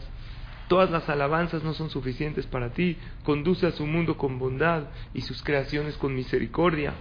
Todas 0.69 0.89
las 0.89 1.09
alabanzas 1.09 1.65
no 1.65 1.75
son 1.75 1.91
suficientes 1.91 2.47
para 2.47 2.73
ti. 2.73 2.97
Conduce 3.25 3.67
a 3.67 3.73
su 3.73 3.85
mundo 3.89 4.17
con 4.17 4.39
bondad 4.39 4.85
y 5.15 5.23
sus 5.23 5.43
creaciones 5.43 5.97
con 5.97 6.15
misericordia. 6.15 6.95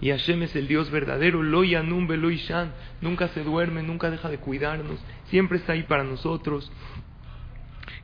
Y 0.00 0.10
Hashem 0.10 0.44
es 0.44 0.54
el 0.54 0.68
Dios 0.68 0.88
verdadero, 0.92 1.42
lo 1.42 1.64
Yanum 1.64 2.06
lo 2.06 2.30
Shan, 2.30 2.72
nunca 3.00 3.26
se 3.28 3.42
duerme, 3.42 3.82
nunca 3.82 4.08
deja 4.08 4.28
de 4.28 4.38
cuidarnos, 4.38 5.00
siempre 5.30 5.58
está 5.58 5.72
ahí 5.72 5.82
para 5.82 6.04
nosotros. 6.04 6.70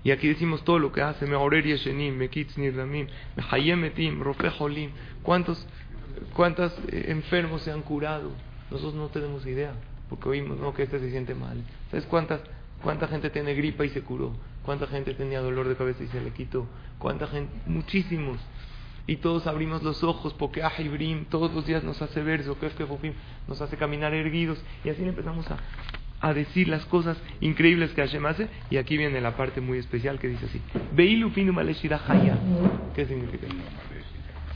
Y 0.02 0.10
aquí 0.10 0.26
decimos 0.26 0.64
todo 0.64 0.80
lo 0.80 0.90
que 0.90 1.02
hace, 1.02 1.26
Meorer 1.26 1.64
Yeshenim, 1.64 2.16
Mekitz 2.16 2.58
Nirlamim, 2.58 3.06
Mehayemetim, 3.36 4.20
Rofejolim, 4.20 4.90
¿cuántos, 5.22 5.64
cuántos 6.34 6.72
eh, 6.88 7.06
enfermos 7.08 7.62
se 7.62 7.70
han 7.70 7.82
curado? 7.82 8.30
Nosotros 8.70 8.94
no 8.94 9.08
tenemos 9.08 9.46
idea, 9.46 9.72
porque 10.08 10.28
oímos 10.28 10.58
¿no? 10.58 10.74
que 10.74 10.84
este 10.84 10.98
se 11.00 11.10
siente 11.10 11.34
mal. 11.34 11.62
¿Sabes 11.90 12.06
cuántas 12.06 12.40
¿Cuánta 12.82 13.08
gente 13.08 13.30
tiene 13.30 13.54
gripa 13.54 13.84
y 13.84 13.90
se 13.90 14.00
curó? 14.02 14.32
¿Cuánta 14.64 14.86
gente 14.86 15.14
tenía 15.14 15.40
dolor 15.40 15.68
de 15.68 15.76
cabeza 15.76 16.02
y 16.02 16.08
se 16.08 16.20
le 16.20 16.30
quitó? 16.30 16.66
¿Cuánta 16.98 17.26
gente? 17.26 17.52
Muchísimos. 17.66 18.38
Y 19.06 19.16
todos 19.16 19.46
abrimos 19.46 19.82
los 19.82 20.02
ojos, 20.02 20.34
porque 20.34 20.62
Ibrim 20.78 21.26
todos 21.26 21.52
los 21.52 21.66
días 21.66 21.84
nos 21.84 22.00
hace 22.00 22.22
verso, 22.22 22.58
que 22.58 22.70
nos 23.48 23.60
hace 23.60 23.76
caminar 23.76 24.14
erguidos. 24.14 24.62
Y 24.84 24.88
así 24.88 25.02
empezamos 25.02 25.50
a, 25.50 25.58
a 26.20 26.32
decir 26.32 26.68
las 26.68 26.86
cosas 26.86 27.18
increíbles 27.40 27.90
que 27.92 28.02
Hashem 28.02 28.24
hace. 28.24 28.48
Y 28.70 28.76
aquí 28.76 28.96
viene 28.96 29.20
la 29.20 29.36
parte 29.36 29.60
muy 29.60 29.78
especial 29.78 30.18
que 30.18 30.28
dice 30.28 30.46
así: 30.46 30.60
¿Qué 32.94 33.06
significa? 33.06 33.46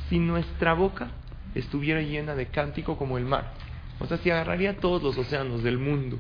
Si 0.09 0.19
nuestra 0.19 0.75
boca 0.75 1.11
estuviera 1.55 2.01
llena 2.01 2.35
de 2.35 2.47
cántico 2.47 2.97
como 2.97 3.19
el 3.19 3.25
mar, 3.25 3.53
o 4.01 4.07
sea, 4.07 4.19
si 4.19 4.31
agarraría 4.31 4.77
todos 4.79 5.03
los 5.03 5.17
océanos 5.17 5.63
del 5.63 5.79
mundo 5.79 6.19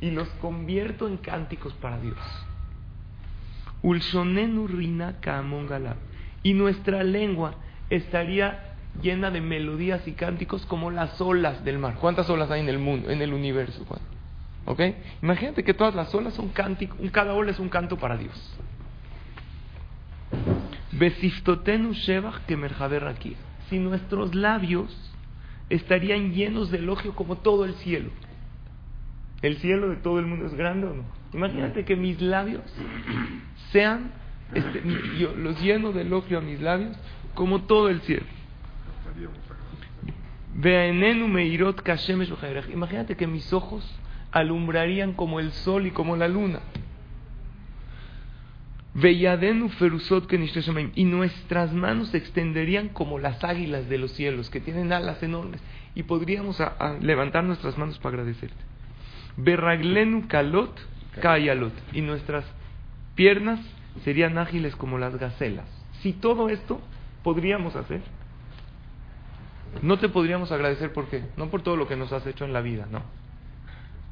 y 0.00 0.10
los 0.10 0.28
convierto 0.40 1.06
en 1.06 1.18
cánticos 1.18 1.74
para 1.74 1.98
Dios. 2.00 2.16
Ulshonenu 3.82 4.66
rina 4.66 5.14
Y 6.42 6.54
nuestra 6.54 7.02
lengua 7.02 7.54
estaría 7.88 8.74
llena 9.02 9.30
de 9.30 9.40
melodías 9.40 10.06
y 10.06 10.12
cánticos 10.12 10.66
como 10.66 10.90
las 10.90 11.20
olas 11.20 11.64
del 11.64 11.78
mar. 11.78 11.96
¿Cuántas 12.00 12.28
olas 12.28 12.50
hay 12.50 12.60
en 12.60 12.68
el 12.68 12.78
mundo, 12.78 13.10
en 13.10 13.22
el 13.22 13.32
universo? 13.32 13.86
Imagínate 15.22 15.64
que 15.64 15.74
todas 15.74 15.94
las 15.94 16.14
olas 16.14 16.34
son 16.34 16.48
cánticos, 16.50 16.98
cada 17.10 17.34
ola 17.34 17.50
es 17.50 17.58
un 17.58 17.68
canto 17.68 17.96
para 17.96 18.16
Dios. 18.16 18.56
Si 23.70 23.78
nuestros 23.78 24.34
labios 24.34 24.94
estarían 25.70 26.32
llenos 26.32 26.70
de 26.70 26.78
elogio 26.78 27.14
como 27.14 27.38
todo 27.38 27.64
el 27.64 27.74
cielo. 27.74 28.10
¿El 29.42 29.56
cielo 29.58 29.88
de 29.88 29.96
todo 29.96 30.18
el 30.18 30.26
mundo 30.26 30.46
es 30.46 30.54
grande 30.54 30.88
o 30.88 30.94
no? 30.94 31.04
Imagínate 31.32 31.84
que 31.84 31.96
mis 31.96 32.20
labios 32.20 32.62
sean, 33.70 34.10
este, 34.52 34.82
yo 35.18 35.34
los 35.34 35.60
lleno 35.62 35.92
de 35.92 36.02
elogio 36.02 36.38
a 36.38 36.40
mis 36.40 36.60
labios 36.60 36.96
como 37.34 37.62
todo 37.62 37.88
el 37.88 38.00
cielo. 38.02 38.26
Imagínate 42.72 43.16
que 43.16 43.26
mis 43.26 43.52
ojos 43.52 43.88
alumbrarían 44.32 45.12
como 45.12 45.40
el 45.40 45.52
sol 45.52 45.86
y 45.86 45.92
como 45.92 46.16
la 46.16 46.28
luna. 46.28 46.60
Y 50.94 51.04
nuestras 51.04 51.72
manos 51.72 52.08
se 52.08 52.18
extenderían 52.18 52.88
como 52.88 53.18
las 53.18 53.42
águilas 53.44 53.88
de 53.88 53.98
los 53.98 54.12
cielos, 54.12 54.50
que 54.50 54.60
tienen 54.60 54.92
alas 54.92 55.22
enormes. 55.22 55.60
Y 55.94 56.04
podríamos 56.04 56.62
levantar 57.00 57.44
nuestras 57.44 57.78
manos 57.78 57.98
para 57.98 58.16
agradecerte. 58.16 58.62
Berraglenu 59.36 60.28
kalot 60.28 60.78
kayalot. 61.20 61.72
Y 61.92 62.02
nuestras 62.02 62.44
piernas 63.14 63.60
serían 64.04 64.38
ágiles 64.38 64.76
como 64.76 64.98
las 64.98 65.16
gacelas. 65.16 65.66
Si 66.02 66.12
todo 66.12 66.48
esto 66.48 66.80
podríamos 67.22 67.76
hacer, 67.76 68.00
no 69.82 69.98
te 69.98 70.08
podríamos 70.08 70.50
agradecer 70.52 70.92
por 70.92 71.08
qué, 71.08 71.22
no 71.36 71.48
por 71.48 71.62
todo 71.62 71.76
lo 71.76 71.86
que 71.86 71.96
nos 71.96 72.12
has 72.12 72.26
hecho 72.26 72.44
en 72.44 72.52
la 72.52 72.60
vida, 72.60 72.86
no. 72.90 73.02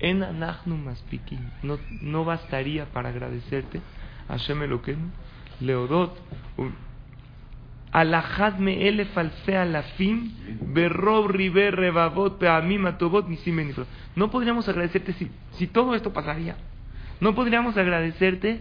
En 0.00 0.20
no, 0.20 1.78
no 2.00 2.24
bastaría 2.24 2.86
para 2.86 3.08
agradecerte, 3.08 3.80
Hashem 4.28 4.60
Leodot, 5.60 6.16
Alajadme 7.90 8.86
elef 8.86 9.16
la 9.46 9.82
fin 9.96 10.30
berrob 10.74 11.30
riber 11.30 11.74
rebabot 11.74 12.38
peamim 12.38 12.86
atobot 12.86 13.26
No 14.14 14.30
podríamos 14.30 14.68
agradecerte 14.68 15.14
si, 15.14 15.30
si 15.52 15.66
todo 15.66 15.94
esto 15.94 16.12
pasaría. 16.12 16.56
No 17.20 17.34
podríamos 17.34 17.76
agradecerte 17.76 18.60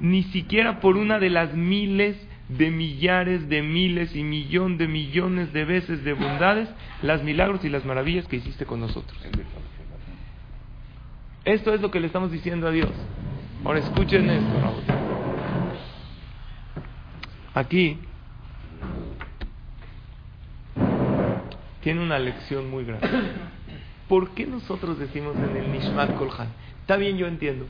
ni 0.00 0.24
siquiera 0.24 0.80
por 0.80 0.96
una 0.96 1.20
de 1.20 1.30
las 1.30 1.54
miles 1.54 2.16
de 2.48 2.70
millares 2.70 3.48
de 3.48 3.62
miles 3.62 4.14
y 4.14 4.22
millón 4.22 4.76
de 4.78 4.88
millones 4.88 5.52
de 5.52 5.64
veces 5.64 6.04
de 6.04 6.12
bondades, 6.12 6.68
las 7.02 7.22
milagros 7.22 7.64
y 7.64 7.68
las 7.68 7.84
maravillas 7.84 8.26
que 8.26 8.36
hiciste 8.36 8.66
con 8.66 8.80
nosotros. 8.80 9.16
Esto 11.44 11.72
es 11.72 11.80
lo 11.80 11.90
que 11.90 12.00
le 12.00 12.08
estamos 12.08 12.32
diciendo 12.32 12.66
a 12.66 12.70
Dios. 12.70 12.90
Ahora 13.64 13.78
escuchen 13.78 14.28
esto, 14.28 14.82
Aquí 17.54 17.98
tiene 21.80 22.02
una 22.02 22.18
lección 22.18 22.68
muy 22.68 22.84
grande. 22.84 23.08
¿Por 24.08 24.30
qué 24.30 24.46
nosotros 24.46 24.98
decimos 24.98 25.34
en 25.36 25.56
el 25.56 25.72
Nishmat 25.72 26.14
Kolhan? 26.16 26.48
Está 26.80 26.96
bien, 26.96 27.16
yo 27.16 27.26
entiendo. 27.26 27.66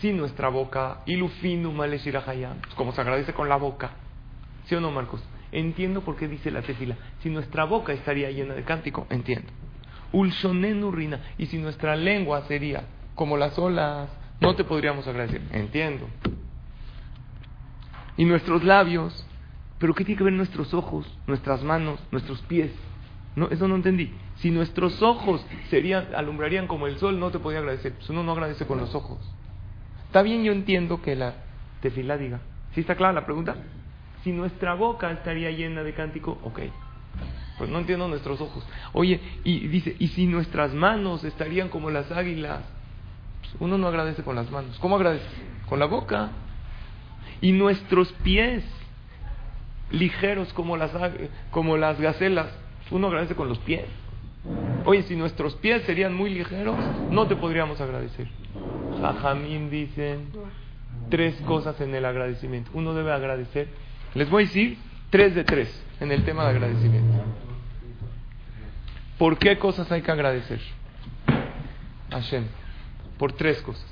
Si 0.00 0.12
nuestra 0.12 0.48
boca, 0.48 1.02
ilufinu 1.06 1.70
maleshirahayam, 1.70 2.58
pues 2.60 2.74
como 2.74 2.92
se 2.92 3.00
agradece 3.00 3.32
con 3.32 3.48
la 3.48 3.56
boca. 3.56 3.90
¿Sí 4.64 4.74
o 4.74 4.80
no, 4.80 4.90
Marcos? 4.90 5.22
Entiendo 5.52 6.00
por 6.00 6.16
qué 6.16 6.26
dice 6.26 6.50
la 6.50 6.62
tefila. 6.62 6.96
Si 7.20 7.30
nuestra 7.30 7.64
boca 7.64 7.92
estaría 7.92 8.30
llena 8.32 8.54
de 8.54 8.64
cántico, 8.64 9.06
entiendo. 9.08 9.50
Ulshonenu 10.12 10.90
rina. 10.90 11.20
Y 11.38 11.46
si 11.46 11.58
nuestra 11.58 11.94
lengua 11.94 12.42
sería 12.48 12.84
como 13.14 13.36
las 13.36 13.56
olas, 13.58 14.08
no 14.40 14.54
te 14.54 14.64
podríamos 14.64 15.06
agradecer. 15.06 15.42
Entiendo. 15.52 16.08
Y 18.16 18.24
nuestros 18.24 18.64
labios. 18.64 19.24
Pero 19.78 19.94
¿qué 19.94 20.04
tiene 20.04 20.18
que 20.18 20.24
ver 20.24 20.32
nuestros 20.32 20.74
ojos, 20.74 21.06
nuestras 21.28 21.62
manos, 21.62 22.00
nuestros 22.10 22.40
pies? 22.42 22.72
No, 23.36 23.48
eso 23.48 23.68
no 23.68 23.76
entendí. 23.76 24.12
Si 24.36 24.50
nuestros 24.50 25.00
ojos 25.02 25.44
serían, 25.70 26.08
alumbrarían 26.16 26.66
como 26.66 26.88
el 26.88 26.98
sol, 26.98 27.20
no 27.20 27.30
te 27.30 27.38
podía 27.38 27.60
agradecer. 27.60 27.92
Pues 27.92 28.10
uno 28.10 28.24
no 28.24 28.32
agradece 28.32 28.66
con 28.66 28.78
los 28.78 28.94
ojos. 28.96 29.18
Está 30.06 30.22
bien, 30.22 30.42
yo 30.42 30.50
entiendo 30.50 31.00
que 31.00 31.14
la 31.14 31.34
tefila 31.80 32.16
diga. 32.16 32.40
¿Sí 32.74 32.80
está 32.80 32.96
clara 32.96 33.12
la 33.12 33.24
pregunta? 33.24 33.54
Si 34.24 34.32
nuestra 34.32 34.74
boca 34.74 35.12
estaría 35.12 35.52
llena 35.52 35.84
de 35.84 35.94
cántico, 35.94 36.38
ok. 36.42 36.60
Pues 37.58 37.70
no 37.70 37.78
entiendo 37.78 38.08
nuestros 38.08 38.40
ojos. 38.40 38.66
Oye, 38.92 39.20
y 39.44 39.68
dice, 39.68 39.94
y 39.98 40.08
si 40.08 40.26
nuestras 40.26 40.74
manos 40.74 41.22
estarían 41.24 41.68
como 41.68 41.90
las 41.90 42.10
águilas, 42.10 42.62
uno 43.60 43.78
no 43.78 43.88
agradece 43.88 44.22
con 44.22 44.36
las 44.36 44.50
manos. 44.50 44.78
¿Cómo 44.80 44.96
agradece? 44.96 45.26
Con 45.68 45.78
la 45.78 45.86
boca. 45.86 46.30
Y 47.40 47.52
nuestros 47.52 48.12
pies, 48.24 48.64
ligeros 49.90 50.52
como 50.52 50.76
las, 50.76 50.90
como 51.50 51.76
las 51.76 52.00
gacelas, 52.00 52.48
uno 52.90 53.08
agradece 53.08 53.34
con 53.34 53.48
los 53.48 53.58
pies. 53.58 53.84
Oye, 54.84 55.02
si 55.02 55.16
nuestros 55.16 55.54
pies 55.56 55.82
serían 55.82 56.14
muy 56.14 56.30
ligeros, 56.30 56.76
no 57.10 57.26
te 57.26 57.36
podríamos 57.36 57.80
agradecer. 57.80 58.28
Jajamín 59.00 59.70
dicen 59.70 60.30
tres 61.10 61.34
cosas 61.42 61.80
en 61.80 61.94
el 61.94 62.04
agradecimiento. 62.04 62.70
Uno 62.74 62.94
debe 62.94 63.12
agradecer. 63.12 63.68
Les 64.14 64.28
voy 64.30 64.44
a 64.44 64.46
decir 64.46 64.78
tres 65.10 65.34
de 65.34 65.44
tres 65.44 65.84
en 66.00 66.12
el 66.12 66.24
tema 66.24 66.44
de 66.44 66.50
agradecimiento. 66.50 67.22
¿Por 69.18 69.38
qué 69.38 69.58
cosas 69.58 69.90
hay 69.90 70.02
que 70.02 70.10
agradecer? 70.10 70.60
Hashem. 72.10 72.44
Por 73.18 73.32
tres 73.32 73.60
cosas. 73.62 73.86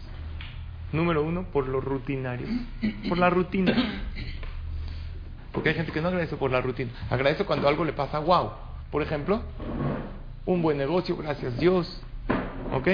Número 0.92 1.23
uno, 1.23 1.45
por 1.52 1.68
lo 1.68 1.80
rutinario. 1.80 2.47
Por 3.09 3.18
la 3.18 3.28
rutina. 3.28 3.75
Porque 5.52 5.71
hay 5.71 5.75
gente 5.75 5.92
que 5.92 6.00
no 6.00 6.09
agradece 6.09 6.37
por 6.37 6.50
la 6.50 6.61
rutina. 6.61 6.92
Agradece 7.11 7.45
cuando 7.45 7.68
algo 7.68 7.85
le 7.85 7.92
pasa, 7.92 8.18
wow. 8.18 8.50
Por 8.90 9.02
ejemplo, 9.02 9.42
un 10.45 10.62
buen 10.62 10.78
negocio, 10.78 11.16
gracias 11.16 11.59
Dios. 11.59 12.00
¿Ok? 12.73 12.88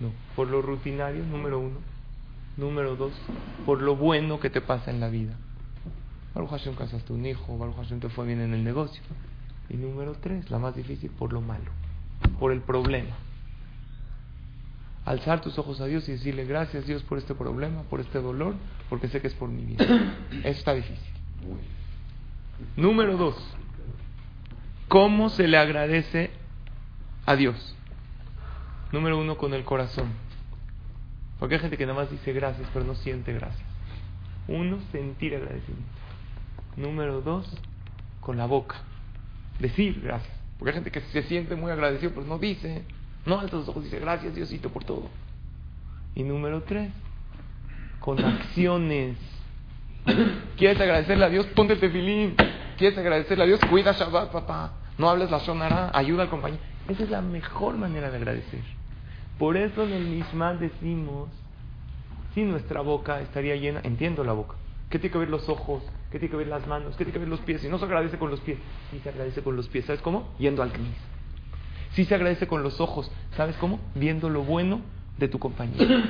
No, 0.00 0.10
por 0.36 0.48
lo 0.48 0.62
rutinario, 0.62 1.24
número 1.24 1.58
uno. 1.58 1.78
Número 2.56 2.96
dos, 2.96 3.12
por 3.64 3.80
lo 3.80 3.96
bueno 3.96 4.38
que 4.40 4.50
te 4.50 4.60
pasa 4.60 4.90
en 4.90 5.00
la 5.00 5.08
vida. 5.08 5.34
Baruch 6.34 6.50
Hashem 6.50 6.74
casaste 6.74 7.12
un 7.12 7.24
hijo, 7.24 7.56
Baruch 7.56 7.76
Hashem 7.76 8.00
te 8.00 8.08
fue 8.10 8.26
bien 8.26 8.40
en 8.40 8.52
el 8.52 8.62
negocio. 8.62 9.02
Y 9.70 9.76
número 9.76 10.14
tres, 10.20 10.50
la 10.50 10.58
más 10.58 10.74
difícil, 10.74 11.10
por 11.10 11.32
lo 11.32 11.40
malo, 11.40 11.70
por 12.38 12.52
el 12.52 12.60
problema. 12.60 13.16
Alzar 15.04 15.40
tus 15.40 15.58
ojos 15.58 15.80
a 15.80 15.86
Dios 15.86 16.08
y 16.08 16.12
decirle 16.12 16.44
gracias 16.44 16.86
Dios 16.86 17.02
por 17.02 17.18
este 17.18 17.34
problema, 17.34 17.82
por 17.84 18.00
este 18.00 18.20
dolor, 18.20 18.54
porque 18.88 19.08
sé 19.08 19.20
que 19.20 19.28
es 19.28 19.34
por 19.34 19.48
mi 19.48 19.64
bien. 19.64 19.78
Eso 20.44 20.58
está 20.58 20.74
difícil. 20.74 21.12
Número 22.76 23.16
dos, 23.16 23.36
¿cómo 24.88 25.28
se 25.28 25.48
le 25.48 25.58
agradece 25.58 26.30
a 27.26 27.34
Dios? 27.36 27.76
Número 28.92 29.18
uno, 29.18 29.36
con 29.36 29.54
el 29.54 29.64
corazón. 29.64 30.08
Porque 31.38 31.56
hay 31.56 31.60
gente 31.60 31.76
que 31.76 31.86
nada 31.86 31.98
más 31.98 32.10
dice 32.10 32.32
gracias, 32.32 32.68
pero 32.72 32.84
no 32.84 32.94
siente 32.94 33.32
gracias. 33.32 33.66
Uno, 34.46 34.78
sentir 34.92 35.34
agradecimiento. 35.34 35.88
Número 36.76 37.20
dos, 37.20 37.50
con 38.20 38.36
la 38.36 38.46
boca. 38.46 38.76
Decir 39.58 40.00
gracias. 40.00 40.32
Porque 40.58 40.70
hay 40.70 40.74
gente 40.74 40.90
que 40.92 41.00
se 41.00 41.22
siente 41.24 41.56
muy 41.56 41.72
agradecido, 41.72 42.12
pero 42.14 42.26
no 42.26 42.38
dice. 42.38 42.84
No 43.24 43.38
alza 43.38 43.56
los 43.56 43.68
ojos 43.68 43.84
dice 43.84 43.98
gracias 44.00 44.34
Diosito 44.34 44.70
por 44.70 44.84
todo. 44.84 45.08
Y 46.14 46.22
número 46.22 46.62
tres, 46.62 46.90
con 48.00 48.22
acciones. 48.24 49.16
¿Quieres 50.56 50.80
agradecerle 50.80 51.24
a 51.24 51.28
Dios? 51.28 51.46
Ponte 51.54 51.74
el 51.74 51.80
tefilín. 51.80 52.34
¿Quieres 52.76 52.98
agradecerle 52.98 53.44
a 53.44 53.46
Dios? 53.46 53.60
Cuida 53.70 53.92
Shabbat, 53.92 54.32
papá. 54.32 54.72
No 54.98 55.08
hables 55.08 55.30
la 55.30 55.38
shonara, 55.38 55.90
ayuda 55.94 56.24
al 56.24 56.28
compañero. 56.28 56.62
Esa 56.88 57.04
es 57.04 57.10
la 57.10 57.22
mejor 57.22 57.76
manera 57.76 58.10
de 58.10 58.16
agradecer. 58.16 58.60
Por 59.38 59.56
eso 59.56 59.84
en 59.84 59.92
el 59.92 60.04
Mishmat 60.04 60.58
decimos, 60.58 61.28
si 62.34 62.42
nuestra 62.42 62.80
boca 62.80 63.20
estaría 63.20 63.56
llena, 63.56 63.80
entiendo 63.84 64.24
la 64.24 64.32
boca, 64.32 64.54
¿qué 64.90 64.98
tiene 64.98 65.12
que 65.12 65.18
ver 65.18 65.30
los 65.30 65.48
ojos? 65.48 65.82
¿Qué 66.10 66.18
tiene 66.18 66.30
que 66.30 66.36
ver 66.36 66.48
las 66.48 66.66
manos? 66.66 66.96
¿Qué 66.96 67.04
tiene 67.04 67.12
que 67.12 67.18
ver 67.20 67.28
los 67.28 67.40
pies? 67.40 67.62
Si 67.62 67.68
no 67.68 67.78
se 67.78 67.84
agradece 67.84 68.18
con 68.18 68.30
los 68.30 68.40
pies, 68.40 68.58
si 68.90 68.98
se 68.98 69.08
agradece 69.08 69.42
con 69.42 69.56
los 69.56 69.68
pies, 69.68 69.86
¿sabes 69.86 70.02
cómo? 70.02 70.28
Yendo 70.38 70.62
al 70.62 70.72
Knis. 70.72 71.11
Si 71.94 72.04
se 72.04 72.14
agradece 72.14 72.46
con 72.46 72.62
los 72.62 72.80
ojos, 72.80 73.10
¿sabes 73.36 73.56
cómo? 73.56 73.78
Viendo 73.94 74.30
lo 74.30 74.42
bueno 74.42 74.80
de 75.18 75.28
tu 75.28 75.38
compañero. 75.38 76.02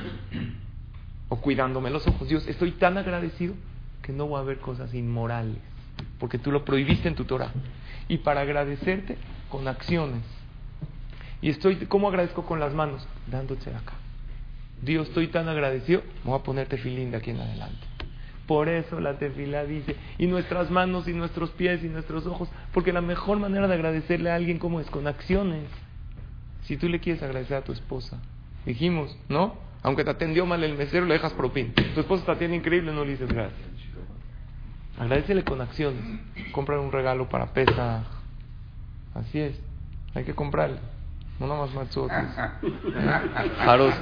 o 1.28 1.36
cuidándome 1.36 1.90
los 1.90 2.06
ojos. 2.06 2.28
Dios, 2.28 2.46
estoy 2.46 2.72
tan 2.72 2.98
agradecido 2.98 3.54
que 4.02 4.12
no 4.12 4.26
voy 4.26 4.40
a 4.40 4.44
ver 4.44 4.58
cosas 4.58 4.92
inmorales, 4.94 5.56
porque 6.18 6.38
tú 6.38 6.52
lo 6.52 6.64
prohibiste 6.64 7.08
en 7.08 7.14
tu 7.14 7.24
Torah. 7.24 7.52
Y 8.08 8.18
para 8.18 8.42
agradecerte, 8.42 9.16
con 9.48 9.66
acciones. 9.66 10.22
Y 11.40 11.50
estoy, 11.50 11.76
¿cómo 11.86 12.08
agradezco 12.08 12.44
con 12.44 12.60
las 12.60 12.74
manos? 12.74 13.06
Dándote 13.26 13.70
acá. 13.70 13.94
Dios, 14.82 15.08
estoy 15.08 15.28
tan 15.28 15.48
agradecido, 15.48 16.02
voy 16.24 16.38
a 16.38 16.42
ponerte 16.42 16.76
filín 16.76 17.10
de 17.12 17.16
aquí 17.16 17.30
en 17.30 17.40
adelante. 17.40 17.91
Por 18.46 18.68
eso 18.68 19.00
la 19.00 19.18
tefila 19.18 19.64
dice, 19.64 19.96
y 20.18 20.26
nuestras 20.26 20.70
manos 20.70 21.06
y 21.08 21.12
nuestros 21.12 21.50
pies 21.50 21.82
y 21.84 21.88
nuestros 21.88 22.26
ojos, 22.26 22.48
porque 22.72 22.92
la 22.92 23.00
mejor 23.00 23.38
manera 23.38 23.68
de 23.68 23.74
agradecerle 23.74 24.30
a 24.30 24.34
alguien 24.34 24.58
como 24.58 24.80
es 24.80 24.90
con 24.90 25.06
acciones. 25.06 25.64
Si 26.64 26.76
tú 26.76 26.88
le 26.88 27.00
quieres 27.00 27.22
agradecer 27.22 27.56
a 27.56 27.62
tu 27.62 27.72
esposa, 27.72 28.20
dijimos, 28.66 29.16
¿no? 29.28 29.54
Aunque 29.82 30.04
te 30.04 30.10
atendió 30.10 30.46
mal 30.46 30.62
el 30.62 30.76
mesero, 30.76 31.06
le 31.06 31.14
dejas 31.14 31.32
propin. 31.32 31.72
Tu 31.72 32.00
esposa 32.00 32.24
te 32.24 32.32
atiende 32.32 32.56
increíble, 32.56 32.92
no 32.92 33.04
le 33.04 33.12
dices 33.12 33.28
gracias. 33.28 33.60
Agradecele 34.98 35.42
con 35.42 35.60
acciones. 35.60 36.02
Comprar 36.52 36.78
un 36.78 36.92
regalo 36.92 37.28
para 37.28 37.52
pesa. 37.52 38.04
Así 39.14 39.40
es. 39.40 39.58
Hay 40.14 40.24
que 40.24 40.34
comprarle. 40.34 40.78
No 41.40 41.46
nada 41.48 41.60
más 41.62 41.74
machotes. 41.74 42.16
Jaros. 43.58 43.94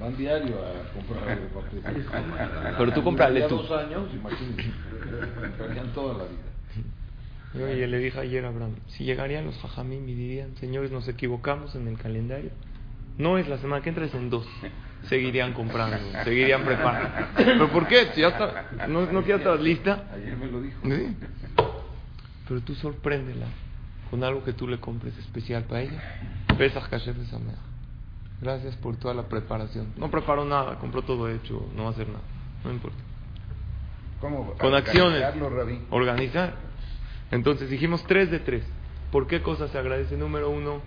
Van 0.00 0.16
diario 0.16 0.56
a 0.56 0.92
comprar. 0.92 1.38
Pero 2.78 2.92
tú 2.92 3.02
comprale 3.02 3.40
Ya 3.40 3.48
tú. 3.48 3.56
dos 3.56 3.70
años, 3.70 4.08
imagínense. 4.12 4.70
Comprarían 5.40 5.88
toda 5.94 6.18
la 6.18 6.24
vida. 6.24 6.42
Yo 7.54 7.68
y 7.68 7.86
le 7.86 7.98
dije 7.98 8.18
ayer 8.18 8.44
a 8.44 8.48
Abraham, 8.48 8.74
si 8.88 9.04
llegarían 9.04 9.46
los 9.46 9.56
jajamim 9.58 10.08
y 10.08 10.14
dirían, 10.14 10.56
señores, 10.56 10.90
nos 10.90 11.06
equivocamos 11.06 11.74
en 11.76 11.86
el 11.86 11.96
calendario, 11.96 12.50
no 13.16 13.38
es 13.38 13.46
la 13.48 13.58
semana 13.58 13.80
que 13.80 13.90
entra, 13.90 14.04
es 14.04 14.14
en 14.14 14.28
dos. 14.28 14.44
Seguirían 15.08 15.52
comprando, 15.52 15.96
seguirían 16.24 16.64
preparando. 16.64 17.10
¿Pero 17.36 17.70
por 17.70 17.86
qué? 17.86 18.06
Si 18.14 18.22
ya 18.22 18.28
está, 18.28 18.66
¿no, 18.88 19.06
¿No 19.06 19.22
que 19.22 19.28
ya 19.28 19.36
estás 19.36 19.60
lista? 19.60 20.04
Ayer 20.12 20.36
me 20.36 20.46
lo 20.46 20.60
dijo. 20.60 20.80
¿Sí? 20.82 21.16
Pero 22.48 22.60
tú 22.62 22.74
sorpréndela 22.74 23.46
con 24.10 24.22
algo 24.24 24.44
que 24.44 24.52
tú 24.52 24.68
le 24.68 24.78
compres 24.78 25.16
especial 25.18 25.64
para 25.64 25.82
ella. 25.82 26.02
Pesaj 26.56 26.88
Kasher. 26.88 27.14
Gracias 28.40 28.76
por 28.76 28.96
toda 28.96 29.14
la 29.14 29.28
preparación. 29.28 29.92
No 29.96 30.10
preparó 30.10 30.44
nada, 30.44 30.78
compró 30.78 31.02
todo 31.02 31.28
hecho, 31.28 31.66
no 31.74 31.84
va 31.84 31.88
a 31.88 31.92
hacer 31.92 32.08
nada. 32.08 32.24
No 32.64 32.70
importa. 32.70 32.98
¿Cómo? 34.20 34.54
Con 34.54 34.74
acciones. 34.74 35.22
Organizar. 35.90 36.54
Entonces 37.30 37.70
dijimos 37.70 38.04
tres 38.06 38.30
de 38.30 38.40
tres. 38.40 38.64
¿Por 39.10 39.26
qué 39.26 39.42
cosa 39.42 39.68
se 39.68 39.78
agradece? 39.78 40.16
Número 40.16 40.50
uno, 40.50 40.80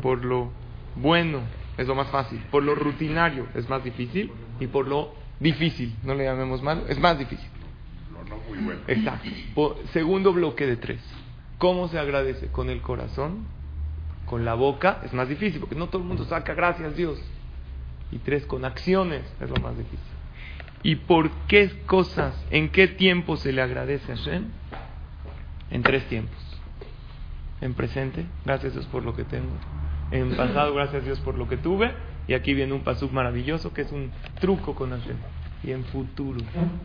por 0.00 0.24
lo 0.24 0.50
bueno, 0.96 1.40
es 1.76 1.86
lo 1.86 1.94
más 1.94 2.08
fácil. 2.08 2.42
Por 2.50 2.62
lo 2.62 2.74
rutinario, 2.74 3.46
es 3.54 3.68
más 3.68 3.84
difícil. 3.84 4.30
Y 4.60 4.66
por 4.66 4.86
lo 4.86 5.14
difícil, 5.40 5.94
no 6.02 6.14
le 6.14 6.24
llamemos 6.24 6.62
malo, 6.62 6.86
es 6.88 6.98
más 6.98 7.18
difícil. 7.18 7.48
No, 8.12 8.22
no, 8.24 8.36
muy 8.48 8.58
bueno. 8.58 8.80
Exacto. 8.86 9.28
Segundo 9.92 10.32
bloque 10.32 10.66
de 10.66 10.76
tres. 10.76 11.00
¿Cómo 11.62 11.86
se 11.86 11.96
agradece? 11.96 12.48
Con 12.48 12.70
el 12.70 12.82
corazón, 12.82 13.46
con 14.26 14.44
la 14.44 14.54
boca, 14.54 14.98
es 15.04 15.12
más 15.12 15.28
difícil, 15.28 15.60
porque 15.60 15.76
no 15.76 15.86
todo 15.86 16.02
el 16.02 16.08
mundo 16.08 16.24
saca 16.24 16.54
gracias 16.54 16.96
Dios. 16.96 17.22
Y 18.10 18.18
tres, 18.18 18.46
con 18.46 18.64
acciones, 18.64 19.22
es 19.40 19.48
lo 19.48 19.54
más 19.62 19.78
difícil. 19.78 20.00
¿Y 20.82 20.96
por 20.96 21.30
qué 21.46 21.70
cosas, 21.86 22.34
en 22.50 22.68
qué 22.70 22.88
tiempo 22.88 23.36
se 23.36 23.52
le 23.52 23.62
agradece 23.62 24.10
a 24.10 24.16
Hashem? 24.16 24.46
En 25.70 25.82
tres 25.84 26.04
tiempos. 26.08 26.36
En 27.60 27.74
presente, 27.74 28.26
gracias 28.44 28.72
Dios 28.72 28.86
por 28.86 29.04
lo 29.04 29.14
que 29.14 29.22
tengo. 29.22 29.52
En 30.10 30.34
pasado, 30.34 30.74
gracias 30.74 31.04
Dios 31.04 31.20
por 31.20 31.38
lo 31.38 31.48
que 31.48 31.58
tuve. 31.58 31.92
Y 32.26 32.34
aquí 32.34 32.54
viene 32.54 32.72
un 32.72 32.82
pasuk 32.82 33.12
maravilloso 33.12 33.72
que 33.72 33.82
es 33.82 33.92
un 33.92 34.10
truco 34.40 34.74
con 34.74 34.90
Hashem. 34.90 35.16
Y 35.62 35.70
en 35.70 35.84
futuro, 35.84 36.40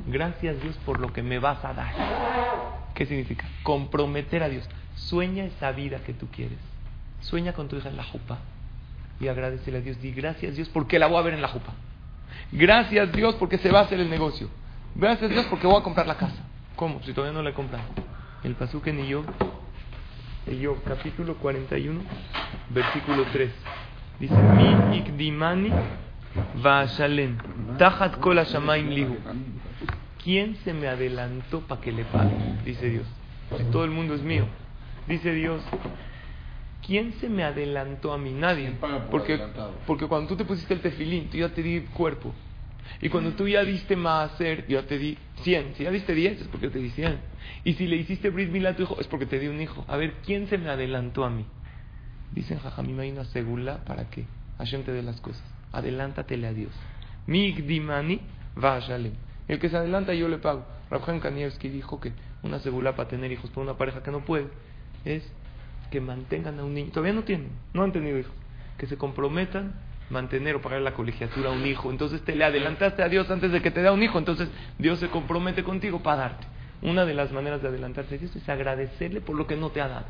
gracias 0.05 0.61
Dios 0.61 0.77
por 0.85 0.99
lo 0.99 1.11
que 1.11 1.23
me 1.23 1.39
vas 1.39 1.65
a 1.65 1.73
dar. 1.73 2.66
¿Qué 2.97 3.05
significa? 3.05 3.47
Comprometer 3.61 4.41
a 4.41 4.49
Dios. 4.49 4.67
Sueña 4.95 5.43
esa 5.43 5.71
vida 5.71 5.99
que 5.99 6.13
tú 6.13 6.27
quieres. 6.31 6.57
Sueña 7.19 7.53
con 7.53 7.67
tu 7.67 7.75
hija 7.75 7.89
en 7.89 7.95
la 7.95 8.03
jupa. 8.03 8.39
Y 9.19 9.27
agradecele 9.27 9.77
a 9.77 9.81
Dios. 9.81 10.01
Di 10.01 10.11
gracias 10.13 10.55
Dios 10.55 10.67
porque 10.69 10.97
la 10.97 11.05
voy 11.05 11.19
a 11.19 11.21
ver 11.21 11.35
en 11.35 11.43
la 11.43 11.47
jupa. 11.47 11.73
Gracias 12.51 13.11
Dios 13.11 13.35
porque 13.35 13.59
se 13.59 13.69
va 13.69 13.81
a 13.81 13.83
hacer 13.83 13.99
el 13.99 14.09
negocio. 14.09 14.49
Gracias 14.95 15.29
Dios 15.29 15.45
porque 15.45 15.67
voy 15.67 15.79
a 15.79 15.83
comprar 15.83 16.07
la 16.07 16.17
casa. 16.17 16.43
¿Cómo? 16.75 16.99
Si 17.03 17.13
todavía 17.13 17.37
no 17.37 17.43
la 17.43 17.51
he 17.51 17.53
comprado. 17.53 17.85
El 18.43 18.55
pasuk 18.55 18.87
en 18.87 19.01
Iyob, 19.01 19.25
Iyob, 20.47 20.83
capítulo 20.83 21.35
41, 21.35 22.01
versículo 22.69 23.25
3. 23.31 23.51
Dice, 24.19 24.35
Mi 24.35 24.97
ikdimani 24.97 25.71
va'ashalem, 26.63 27.37
tajat 27.77 28.17
kol 28.17 28.37
lihu. 28.37 29.17
¿Quién 30.27 30.57
se 30.57 30.73
me 30.73 30.89
adelantó 30.89 31.61
para 31.61 31.79
que 31.79 31.89
le 31.89 32.03
pague? 32.03 32.35
Dice 32.65 32.89
Dios. 32.89 33.05
Si 33.55 33.63
todo 33.71 33.85
el 33.85 33.91
mundo 33.91 34.13
es 34.13 34.21
mío. 34.21 34.45
Dice 35.07 35.31
Dios, 35.31 35.63
¿quién 36.85 37.13
se 37.13 37.29
me 37.29 37.45
adelantó 37.45 38.11
a 38.11 38.17
mí? 38.17 38.31
Nadie. 38.31 38.65
¿Quién 38.65 38.75
paga 38.75 38.99
por 39.03 39.09
Porque, 39.09 39.35
adelantado? 39.35 39.75
porque 39.87 40.05
cuando 40.05 40.27
tú 40.27 40.35
te 40.35 40.43
pusiste 40.43 40.73
el 40.73 40.81
tefilín, 40.81 41.29
tú 41.29 41.37
ya 41.37 41.47
te 41.47 41.63
di 41.63 41.79
cuerpo. 41.79 42.33
Y 42.99 43.07
cuando 43.07 43.31
tú 43.35 43.47
ya 43.47 43.63
diste 43.63 43.95
hacer 44.05 44.67
yo 44.67 44.81
ya 44.81 44.85
te 44.85 44.97
di 44.97 45.17
100. 45.43 45.75
Si 45.75 45.85
ya 45.85 45.91
diste 45.91 46.13
10, 46.13 46.41
es 46.41 46.47
porque 46.49 46.67
te 46.71 46.79
di 46.79 46.89
100. 46.89 47.19
Y 47.63 47.75
si 47.75 47.87
le 47.87 47.95
hiciste 47.95 48.29
Brit 48.29 48.49
Milá 48.51 48.71
a 48.71 48.75
tu 48.75 48.83
hijo, 48.83 48.99
es 48.99 49.07
porque 49.07 49.27
te 49.27 49.39
di 49.39 49.47
un 49.47 49.61
hijo. 49.61 49.85
A 49.87 49.95
ver, 49.95 50.15
¿quién 50.25 50.47
se 50.47 50.57
me 50.57 50.69
adelantó 50.69 51.23
a 51.23 51.29
mí? 51.29 51.45
Dicen, 52.33 52.59
Jajamim, 52.59 52.99
hay 52.99 53.11
una 53.11 53.23
segula 53.23 53.85
para 53.85 54.09
que 54.09 54.25
Hashem 54.57 54.83
te 54.83 54.91
dé 54.91 55.03
las 55.03 55.21
cosas. 55.21 55.45
Adelántatele 55.71 56.47
a 56.47 56.51
Dios. 56.51 56.73
Migdimani 57.27 58.19
Shalem. 58.59 59.13
El 59.47 59.59
que 59.59 59.69
se 59.69 59.77
adelanta, 59.77 60.13
yo 60.13 60.27
le 60.27 60.37
pago. 60.37 60.65
Rabjan 60.89 61.19
Kanievski 61.19 61.69
dijo 61.69 61.99
que 61.99 62.11
una 62.43 62.59
segula 62.59 62.95
para 62.95 63.09
tener 63.09 63.31
hijos 63.31 63.49
por 63.49 63.63
una 63.63 63.77
pareja 63.77 64.03
que 64.03 64.11
no 64.11 64.21
puede 64.21 64.47
es 65.05 65.29
que 65.91 66.01
mantengan 66.01 66.59
a 66.59 66.63
un 66.63 66.73
niño. 66.73 66.91
Todavía 66.91 67.13
no 67.13 67.23
tienen, 67.23 67.49
no 67.73 67.83
han 67.83 67.91
tenido 67.91 68.17
hijos. 68.17 68.33
Que 68.77 68.87
se 68.87 68.97
comprometan 68.97 69.73
mantener 70.09 70.55
o 70.55 70.61
pagar 70.61 70.81
la 70.81 70.93
colegiatura 70.93 71.49
a 71.49 71.53
un 71.53 71.65
hijo. 71.65 71.91
Entonces 71.91 72.21
te 72.21 72.35
le 72.35 72.43
adelantaste 72.43 73.03
a 73.03 73.09
Dios 73.09 73.29
antes 73.29 73.51
de 73.51 73.61
que 73.61 73.71
te 73.71 73.81
dé 73.81 73.89
un 73.89 74.03
hijo. 74.03 74.17
Entonces 74.17 74.49
Dios 74.77 74.99
se 74.99 75.09
compromete 75.09 75.63
contigo 75.63 76.01
para 76.03 76.17
darte. 76.17 76.47
Una 76.81 77.05
de 77.05 77.13
las 77.13 77.31
maneras 77.31 77.61
de 77.61 77.69
adelantarse 77.69 78.15
a 78.15 78.17
Dios 78.17 78.35
es 78.35 78.47
agradecerle 78.47 79.21
por 79.21 79.35
lo 79.35 79.47
que 79.47 79.55
no 79.55 79.69
te 79.71 79.81
ha 79.81 79.87
dado. 79.87 80.05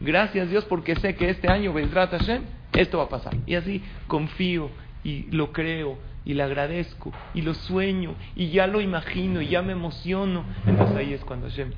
Gracias 0.00 0.50
Dios 0.50 0.64
porque 0.64 0.96
sé 0.96 1.16
que 1.16 1.30
este 1.30 1.48
año, 1.48 1.72
Bezrat 1.72 2.10
Hashem, 2.10 2.42
esto 2.72 2.98
va 2.98 3.04
a 3.04 3.08
pasar. 3.08 3.34
Y 3.46 3.54
así 3.54 3.82
confío 4.06 4.70
y 5.02 5.22
lo 5.30 5.52
creo 5.52 5.98
y 6.24 6.34
le 6.34 6.42
agradezco 6.42 7.12
y 7.34 7.42
lo 7.42 7.54
sueño 7.54 8.14
y 8.34 8.50
ya 8.50 8.66
lo 8.66 8.80
imagino 8.80 9.40
y 9.40 9.48
ya 9.48 9.62
me 9.62 9.72
emociono. 9.72 10.44
Entonces 10.66 10.96
ahí 10.96 11.12
es 11.12 11.24
cuando 11.24 11.48
Hashem 11.48 11.72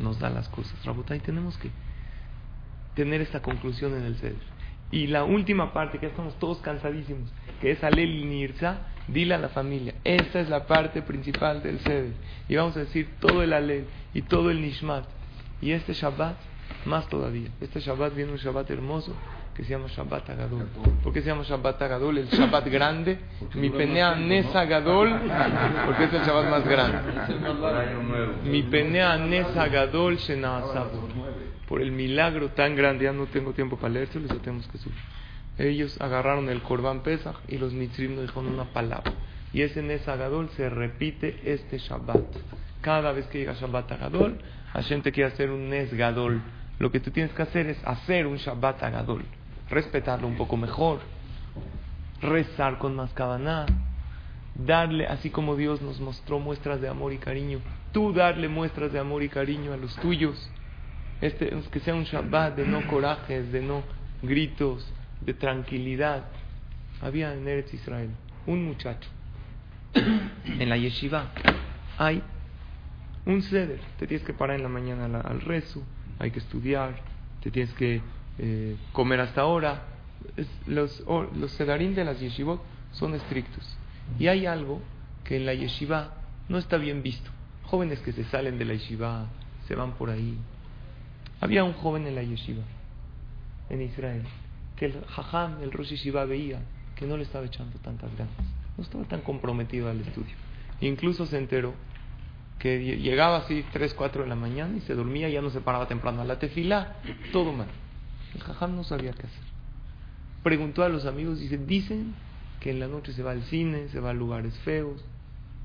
nos 0.00 0.18
da 0.18 0.30
las 0.30 0.48
cosas. 0.48 0.84
Rabotai, 0.84 1.20
tenemos 1.20 1.56
que 1.58 1.70
tener 2.94 3.20
esta 3.20 3.42
conclusión 3.42 3.94
en 3.94 4.04
el 4.04 4.16
Seder. 4.16 4.56
Y 4.90 5.08
la 5.08 5.24
última 5.24 5.72
parte, 5.72 5.98
que 5.98 6.06
estamos 6.06 6.38
todos 6.38 6.58
cansadísimos, 6.58 7.28
que 7.60 7.72
es 7.72 7.82
Alel 7.82 8.28
Nirza, 8.28 8.78
dile 9.08 9.34
a 9.34 9.38
la 9.38 9.48
familia. 9.48 9.94
Esta 10.04 10.40
es 10.40 10.48
la 10.48 10.66
parte 10.66 11.02
principal 11.02 11.62
del 11.62 11.80
Seder. 11.80 12.12
Y 12.48 12.56
vamos 12.56 12.76
a 12.76 12.80
decir 12.80 13.08
todo 13.20 13.42
el 13.42 13.52
Alel 13.52 13.86
y 14.14 14.22
todo 14.22 14.50
el 14.50 14.60
Nishmat. 14.60 15.04
Y 15.60 15.72
este 15.72 15.92
Shabbat, 15.92 16.36
más 16.84 17.08
todavía. 17.08 17.50
Este 17.60 17.80
Shabbat 17.80 18.14
viene 18.14 18.32
un 18.32 18.38
Shabbat 18.38 18.70
hermoso, 18.70 19.14
que 19.56 19.64
se 19.64 19.70
llama 19.70 19.88
Shabbat 19.88 20.28
Agadol. 20.28 20.66
¿Por 21.02 21.14
qué 21.14 21.22
se 21.22 21.28
llama 21.28 21.42
Shabbat 21.42 21.80
Agadol? 21.80 22.18
El 22.18 22.28
Shabbat 22.28 22.68
grande, 22.68 23.18
mi 23.54 23.70
penea 23.70 24.14
Nesa 24.14 24.66
Gadol, 24.66 25.18
porque 25.86 26.04
es 26.04 26.12
el 26.12 26.20
Shabbat 26.24 26.50
más 26.50 26.68
grande. 26.68 26.98
Mi 28.44 28.62
penea 28.64 29.16
Nesa 29.16 29.68
Gadol 29.68 30.18
Por 31.66 31.80
el 31.80 31.90
milagro 31.90 32.50
tan 32.50 32.76
grande, 32.76 33.04
ya 33.04 33.12
no 33.12 33.26
tengo 33.26 33.54
tiempo 33.54 33.78
para 33.78 33.94
leerse, 33.94 34.20
les 34.20 34.28
tenemos 34.42 34.68
que 34.68 34.76
subir. 34.76 34.98
Ellos 35.56 35.98
agarraron 36.02 36.50
el 36.50 36.60
Korban 36.60 37.02
Pesach 37.02 37.36
y 37.48 37.56
los 37.56 37.72
Mitzrim 37.72 38.14
no 38.14 38.22
dijeron 38.22 38.48
una 38.48 38.64
palabra. 38.64 39.10
Y 39.54 39.62
ese 39.62 39.80
Nesa 39.80 40.16
Gadol 40.16 40.50
se 40.50 40.68
repite 40.68 41.40
este 41.44 41.78
Shabbat. 41.78 42.26
Cada 42.82 43.12
vez 43.12 43.26
que 43.28 43.38
llega 43.38 43.54
Shabbat 43.54 43.90
Agadol, 43.90 44.38
Hashem 44.74 45.00
te 45.00 45.12
quiere 45.12 45.32
hacer 45.32 45.50
un 45.50 45.70
Nes 45.70 45.94
Gadol. 45.94 46.42
Lo 46.78 46.92
que 46.92 47.00
tú 47.00 47.10
tienes 47.10 47.32
que 47.32 47.40
hacer 47.40 47.68
es 47.68 47.78
hacer 47.86 48.26
un 48.26 48.36
Shabbat 48.36 48.82
Agadol 48.82 49.24
respetarlo 49.68 50.26
un 50.26 50.36
poco 50.36 50.56
mejor, 50.56 51.00
rezar 52.20 52.78
con 52.78 52.94
más 52.94 53.12
cabana, 53.12 53.66
darle, 54.54 55.06
así 55.06 55.30
como 55.30 55.56
Dios 55.56 55.82
nos 55.82 56.00
mostró 56.00 56.38
muestras 56.38 56.80
de 56.80 56.88
amor 56.88 57.12
y 57.12 57.18
cariño, 57.18 57.60
tú 57.92 58.12
darle 58.12 58.48
muestras 58.48 58.92
de 58.92 58.98
amor 58.98 59.22
y 59.22 59.28
cariño 59.28 59.72
a 59.72 59.76
los 59.76 59.94
tuyos. 59.96 60.50
Este, 61.20 61.50
que 61.70 61.80
sea 61.80 61.94
un 61.94 62.04
Shabbat 62.04 62.56
de 62.56 62.66
no 62.66 62.86
corajes, 62.88 63.50
de 63.50 63.62
no 63.62 63.82
gritos, 64.22 64.86
de 65.22 65.32
tranquilidad. 65.32 66.24
Había 67.00 67.32
en 67.32 67.48
Eretz 67.48 67.72
Israel 67.72 68.10
un 68.46 68.64
muchacho 68.64 69.08
en 69.94 70.68
la 70.68 70.76
yeshiva. 70.76 71.30
Hay 71.98 72.22
un 73.24 73.42
ceder. 73.42 73.80
Te 73.98 74.06
tienes 74.06 74.26
que 74.26 74.34
parar 74.34 74.56
en 74.56 74.62
la 74.62 74.68
mañana 74.68 75.20
al 75.20 75.40
rezo, 75.40 75.82
hay 76.18 76.30
que 76.30 76.38
estudiar, 76.38 76.94
te 77.42 77.50
tienes 77.50 77.72
que 77.74 78.00
eh, 78.38 78.76
comer 78.92 79.20
hasta 79.20 79.42
ahora. 79.42 79.84
los, 80.66 81.02
sedarín 81.52 81.94
de 81.94 82.04
las 82.04 82.20
yeshivot 82.20 82.60
son 82.92 83.14
estrictos. 83.14 83.76
Y 84.18 84.28
hay 84.28 84.46
algo 84.46 84.80
que 85.24 85.36
en 85.36 85.46
la 85.46 85.54
yeshiva 85.54 86.14
no 86.48 86.58
está 86.58 86.76
bien 86.76 87.02
visto. 87.02 87.30
Jóvenes 87.64 88.00
que 88.00 88.12
se 88.12 88.24
salen 88.24 88.58
de 88.58 88.64
la 88.64 88.74
yeshiva, 88.74 89.26
se 89.66 89.74
van 89.74 89.92
por 89.92 90.10
ahí. 90.10 90.38
Había 91.40 91.64
un 91.64 91.72
joven 91.74 92.06
en 92.06 92.14
la 92.14 92.22
yeshiva, 92.22 92.62
en 93.68 93.82
Israel, 93.82 94.22
que 94.76 94.86
el 94.86 95.04
jajam, 95.04 95.62
el 95.62 95.72
Rosh 95.72 95.90
Yeshiva, 95.90 96.24
veía 96.24 96.60
que 96.94 97.06
no 97.06 97.16
le 97.16 97.24
estaba 97.24 97.44
echando 97.44 97.78
tantas 97.80 98.10
ganas, 98.16 98.34
no 98.76 98.82
estaba 98.82 99.04
tan 99.04 99.20
comprometido 99.20 99.90
al 99.90 100.00
estudio. 100.00 100.34
Incluso 100.80 101.26
se 101.26 101.36
enteró 101.36 101.74
que 102.58 102.78
llegaba 102.96 103.38
así 103.38 103.64
3, 103.72 103.92
4 103.94 104.22
de 104.22 104.28
la 104.28 104.34
mañana 104.34 104.76
y 104.76 104.80
se 104.80 104.94
dormía, 104.94 105.28
ya 105.28 105.42
no 105.42 105.50
se 105.50 105.60
paraba 105.60 105.86
temprano 105.86 106.22
a 106.22 106.24
la 106.24 106.38
tefila, 106.38 106.96
todo 107.32 107.52
mal. 107.52 107.68
El 108.36 108.42
jajam 108.42 108.76
no 108.76 108.84
sabía 108.84 109.12
qué 109.12 109.26
hacer. 109.26 109.44
Preguntó 110.42 110.82
a 110.82 110.90
los 110.90 111.06
amigos, 111.06 111.40
dice, 111.40 111.56
dicen 111.56 112.14
que 112.60 112.70
en 112.70 112.80
la 112.80 112.86
noche 112.86 113.14
se 113.14 113.22
va 113.22 113.30
al 113.30 113.42
cine, 113.44 113.88
se 113.88 113.98
va 113.98 114.10
a 114.10 114.12
lugares 114.12 114.54
feos. 114.58 115.02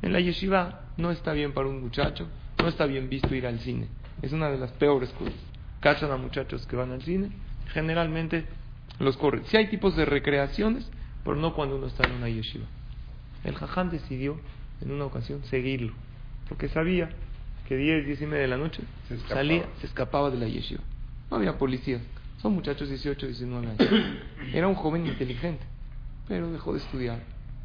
En 0.02 0.14
la 0.14 0.22
yeshiva 0.22 0.86
no 0.96 1.12
está 1.12 1.34
bien 1.34 1.52
para 1.52 1.68
un 1.68 1.82
muchacho, 1.82 2.30
no 2.60 2.70
está 2.70 2.86
bien 2.86 3.10
visto 3.10 3.36
ir 3.36 3.46
al 3.46 3.60
cine. 3.60 3.90
Es 4.22 4.32
una 4.32 4.50
de 4.50 4.58
las 4.58 4.72
peores 4.72 5.10
cosas. 5.10 5.36
Cachan 5.82 6.12
a 6.12 6.18
muchachos 6.18 6.66
que 6.66 6.78
van 6.78 6.94
al 6.94 7.02
cine, 7.02 7.32
generalmente 7.74 8.46
los 9.00 9.18
corren. 9.18 9.44
Si 9.48 9.58
hay 9.58 9.68
tipos 9.68 9.98
de 9.98 10.06
recreaciones, 10.06 10.90
pero 11.26 11.36
no 11.36 11.54
cuando 11.54 11.76
uno 11.76 11.88
está 11.88 12.08
en 12.08 12.14
una 12.16 12.30
yeshiva. 12.30 12.68
El 13.44 13.56
jajam 13.56 13.90
decidió 13.90 14.40
en 14.80 14.92
una 14.92 15.04
ocasión 15.04 15.44
seguirlo, 15.44 15.92
porque 16.48 16.70
sabía 16.70 17.10
que 17.68 17.76
10, 17.76 18.06
10 18.06 18.22
y 18.22 18.26
media 18.28 18.44
de 18.44 18.48
la 18.48 18.58
noche 18.58 18.82
salía, 19.28 19.66
se 19.82 19.88
escapaba 19.88 20.30
de 20.30 20.38
la 20.38 20.48
yeshiva. 20.48 20.82
No 21.30 21.36
había 21.36 21.58
policías. 21.58 22.02
Son 22.42 22.54
muchachos 22.54 22.90
18, 22.90 23.28
19 23.28 23.68
años. 23.68 24.18
Era 24.54 24.68
un 24.68 24.74
joven 24.74 25.06
inteligente, 25.06 25.64
pero 26.28 26.52
dejó 26.52 26.74
de 26.74 26.80
estudiar. 26.80 27.20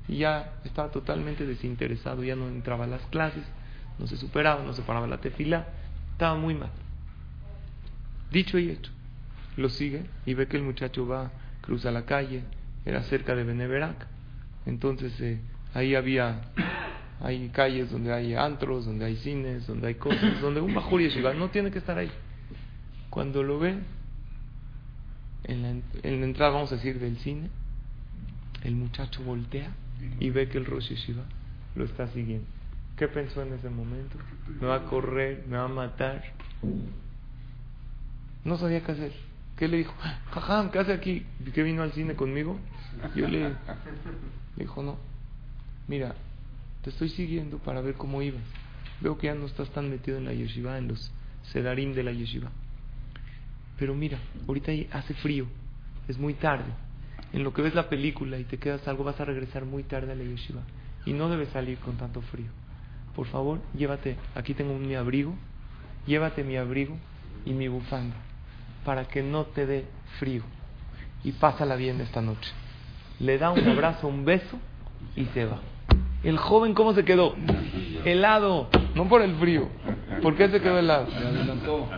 Y 0.06 0.18
ya 0.18 0.52
estaba 0.64 0.90
totalmente 0.90 1.46
desinteresado, 1.46 2.22
ya 2.22 2.36
no 2.36 2.48
entraba 2.48 2.84
a 2.84 2.86
las 2.86 3.00
clases, 3.06 3.42
no 3.98 4.06
se 4.06 4.16
superaba, 4.16 4.62
no 4.62 4.74
se 4.74 4.82
paraba 4.82 5.06
la 5.06 5.18
tefila, 5.18 5.66
estaba 6.12 6.36
muy 6.36 6.54
mal. 6.54 6.70
Dicho 8.30 8.58
y 8.58 8.70
hecho, 8.70 8.92
lo 9.56 9.70
sigue 9.70 10.04
y 10.26 10.34
ve 10.34 10.46
que 10.46 10.58
el 10.58 10.62
muchacho 10.62 11.06
va, 11.06 11.30
cruza 11.62 11.90
la 11.90 12.04
calle, 12.04 12.42
era 12.84 13.02
cerca 13.04 13.34
de 13.34 13.44
Beneverac. 13.44 14.06
Entonces 14.66 15.18
eh, 15.22 15.40
ahí 15.72 15.94
había, 15.94 16.42
hay 17.20 17.48
calles 17.48 17.90
donde 17.90 18.12
hay 18.12 18.34
antros, 18.34 18.84
donde 18.84 19.06
hay 19.06 19.16
cines, 19.16 19.66
donde 19.66 19.88
hay 19.88 19.94
cosas, 19.94 20.40
donde 20.42 20.60
un 20.60 20.74
bajur 20.74 21.00
yeshiva 21.00 21.32
no 21.32 21.48
tiene 21.48 21.70
que 21.70 21.78
estar 21.78 21.96
ahí. 21.96 22.10
Cuando 23.08 23.42
lo 23.42 23.58
ve, 23.58 23.76
en 25.46 25.62
la, 25.62 25.70
en 25.70 26.20
la 26.20 26.26
entrada, 26.26 26.52
vamos 26.52 26.72
a 26.72 26.76
decir, 26.76 26.98
del 26.98 27.16
cine, 27.18 27.48
el 28.62 28.74
muchacho 28.74 29.22
voltea 29.22 29.70
y 30.20 30.30
ve 30.30 30.48
que 30.48 30.58
el 30.58 30.66
Rosh 30.66 30.88
Yeshiva 30.90 31.24
lo 31.74 31.84
está 31.84 32.08
siguiendo. 32.08 32.46
¿Qué 32.96 33.08
pensó 33.08 33.42
en 33.42 33.52
ese 33.52 33.68
momento? 33.68 34.16
Me 34.60 34.66
va 34.66 34.76
a 34.76 34.84
correr, 34.84 35.44
me 35.48 35.56
va 35.56 35.64
a 35.64 35.68
matar. 35.68 36.22
No 38.44 38.56
sabía 38.56 38.82
qué 38.82 38.92
hacer. 38.92 39.12
¿Qué 39.56 39.68
le 39.68 39.78
dijo? 39.78 39.94
Jajam, 40.30 40.70
¿qué 40.70 40.78
hace 40.78 40.92
aquí? 40.92 41.24
¿Qué 41.54 41.62
vino 41.62 41.82
al 41.82 41.92
cine 41.92 42.14
conmigo? 42.14 42.58
Yo 43.14 43.28
le, 43.28 43.50
le 43.50 43.54
dijo, 44.56 44.82
no. 44.82 44.96
Mira, 45.88 46.14
te 46.82 46.90
estoy 46.90 47.10
siguiendo 47.10 47.58
para 47.58 47.80
ver 47.80 47.94
cómo 47.94 48.22
ibas. 48.22 48.42
Veo 49.00 49.18
que 49.18 49.26
ya 49.26 49.34
no 49.34 49.46
estás 49.46 49.70
tan 49.70 49.90
metido 49.90 50.16
en 50.16 50.24
la 50.24 50.32
yeshiva, 50.32 50.78
en 50.78 50.88
los 50.88 51.12
sedarim 51.52 51.94
de 51.94 52.02
la 52.02 52.12
yeshiva. 52.12 52.50
Pero 53.78 53.94
mira, 53.94 54.18
ahorita 54.46 54.72
hace 54.92 55.14
frío, 55.14 55.46
es 56.08 56.18
muy 56.18 56.34
tarde. 56.34 56.72
En 57.32 57.44
lo 57.44 57.52
que 57.52 57.62
ves 57.62 57.74
la 57.74 57.88
película 57.88 58.38
y 58.38 58.44
te 58.44 58.58
quedas 58.58 58.86
algo, 58.88 59.04
vas 59.04 59.20
a 59.20 59.24
regresar 59.24 59.64
muy 59.64 59.82
tarde 59.82 60.12
a 60.12 60.14
la 60.14 60.24
yeshiva. 60.24 60.62
Y 61.04 61.12
no 61.12 61.28
debes 61.28 61.50
salir 61.50 61.78
con 61.78 61.96
tanto 61.96 62.22
frío. 62.22 62.50
Por 63.14 63.26
favor, 63.26 63.60
llévate, 63.76 64.16
aquí 64.34 64.54
tengo 64.54 64.78
mi 64.78 64.94
abrigo, 64.94 65.34
llévate 66.06 66.44
mi 66.44 66.56
abrigo 66.56 66.96
y 67.44 67.52
mi 67.52 67.68
bufanda 67.68 68.16
para 68.86 69.08
que 69.08 69.22
no 69.22 69.44
te 69.46 69.66
dé 69.66 69.84
frío. 70.18 70.42
Y 71.24 71.32
pásala 71.32 71.74
bien 71.74 72.00
esta 72.00 72.22
noche. 72.22 72.50
Le 73.18 73.36
da 73.36 73.50
un 73.50 73.66
abrazo, 73.68 74.06
un 74.06 74.24
beso 74.24 74.58
y 75.16 75.24
se 75.26 75.44
va. 75.44 75.60
El 76.22 76.38
joven, 76.38 76.72
¿cómo 76.72 76.94
se 76.94 77.04
quedó? 77.04 77.34
Helado, 78.04 78.68
no 78.94 79.08
por 79.08 79.22
el 79.22 79.34
frío. 79.36 79.68
¿Por 80.22 80.36
qué 80.36 80.48
se 80.48 80.60
quedó 80.60 80.78
helado? 80.78 81.08